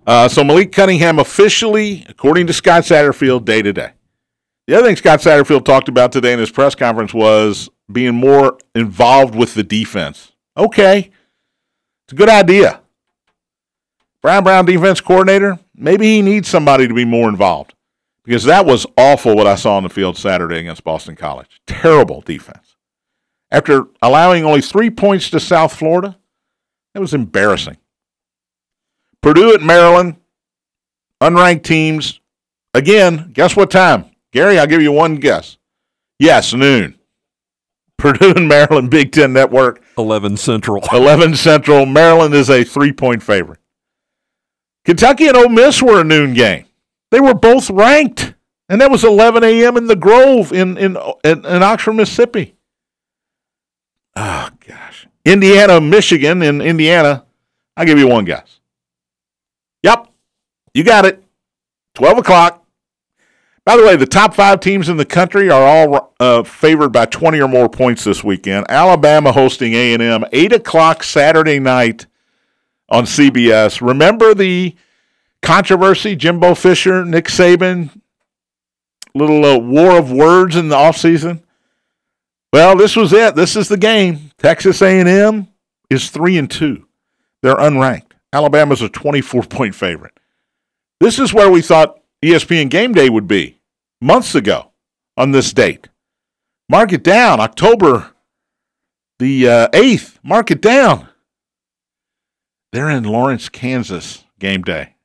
[0.05, 3.91] Uh, so Malik Cunningham officially, according to Scott Satterfield, day to day.
[4.67, 8.59] The other thing Scott Satterfield talked about today in his press conference was being more
[8.75, 10.31] involved with the defense.
[10.59, 11.11] Okay,
[12.05, 12.81] it's a good idea.
[14.21, 17.73] Brown Brown defense coordinator, maybe he needs somebody to be more involved
[18.25, 21.61] because that was awful what I saw on the field Saturday against Boston College.
[21.65, 22.75] Terrible defense.
[23.51, 26.17] After allowing only three points to South Florida,
[26.93, 27.77] that was embarrassing.
[29.21, 30.17] Purdue at Maryland,
[31.21, 32.19] unranked teams.
[32.73, 34.05] Again, guess what time?
[34.31, 35.57] Gary, I'll give you one guess.
[36.19, 36.99] Yes, noon.
[37.97, 39.81] Purdue and Maryland Big Ten Network.
[39.99, 40.83] 11 Central.
[40.93, 41.85] 11 Central.
[41.85, 43.59] Maryland is a three point favorite.
[44.85, 46.65] Kentucky and Ole Miss were a noon game.
[47.11, 48.33] They were both ranked,
[48.69, 49.77] and that was 11 a.m.
[49.77, 52.55] in the Grove in, in, in, in Oxford, Mississippi.
[54.15, 55.07] Oh, gosh.
[55.25, 57.25] Indiana, Michigan in Indiana.
[57.75, 58.59] I'll give you one guess.
[59.83, 60.07] Yep,
[60.73, 61.23] you got it.
[61.95, 62.65] 12 o'clock.
[63.65, 67.05] By the way, the top five teams in the country are all uh, favored by
[67.05, 68.65] 20 or more points this weekend.
[68.69, 72.07] Alabama hosting A&M, 8 o'clock Saturday night
[72.89, 73.85] on CBS.
[73.85, 74.75] Remember the
[75.41, 77.91] controversy, Jimbo Fisher, Nick Saban,
[79.13, 81.43] little uh, war of words in the offseason?
[82.51, 83.35] Well, this was it.
[83.35, 84.31] This is the game.
[84.39, 85.47] Texas A&M
[85.89, 86.85] is 3 and 2.
[87.41, 88.13] They're unranked.
[88.33, 90.13] Alabama's a 24 point favorite.
[90.99, 93.59] This is where we thought ESPN Game Day would be
[94.01, 94.71] months ago
[95.15, 95.89] on this date.
[96.67, 98.11] Mark it down, October
[99.19, 100.17] the uh, 8th.
[100.23, 101.09] Mark it down.
[102.71, 104.95] They're in Lawrence, Kansas, game day.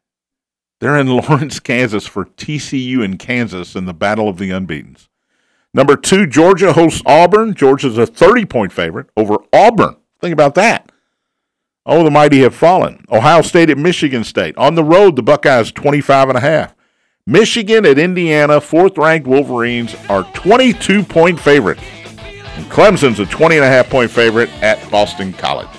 [0.81, 5.09] They're in Lawrence, Kansas for TCU in Kansas in the Battle of the Unbeatens.
[5.73, 7.55] Number two, Georgia hosts Auburn.
[7.55, 9.97] Georgia's a 30 point favorite over Auburn.
[10.21, 10.91] Think about that.
[11.85, 13.05] Oh, the mighty have fallen.
[13.11, 14.57] Ohio State at Michigan State.
[14.57, 16.74] On the road, the Buckeyes 25 and a half.
[17.27, 21.79] Michigan at Indiana, fourth ranked Wolverines are 22 point favorite.
[22.19, 25.71] And Clemson's a 20 and a half point favorite at Boston College.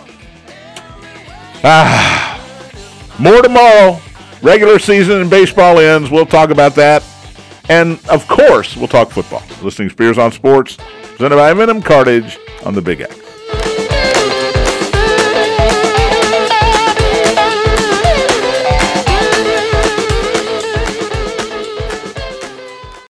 [1.64, 2.42] Ah,
[3.20, 4.00] more tomorrow.
[4.42, 6.10] Regular season in baseball ends.
[6.10, 7.04] We'll talk about that.
[7.70, 9.44] And of course, we'll talk football.
[9.62, 13.25] Listening Spears on Sports, presented by M&M Cartage on the Big X.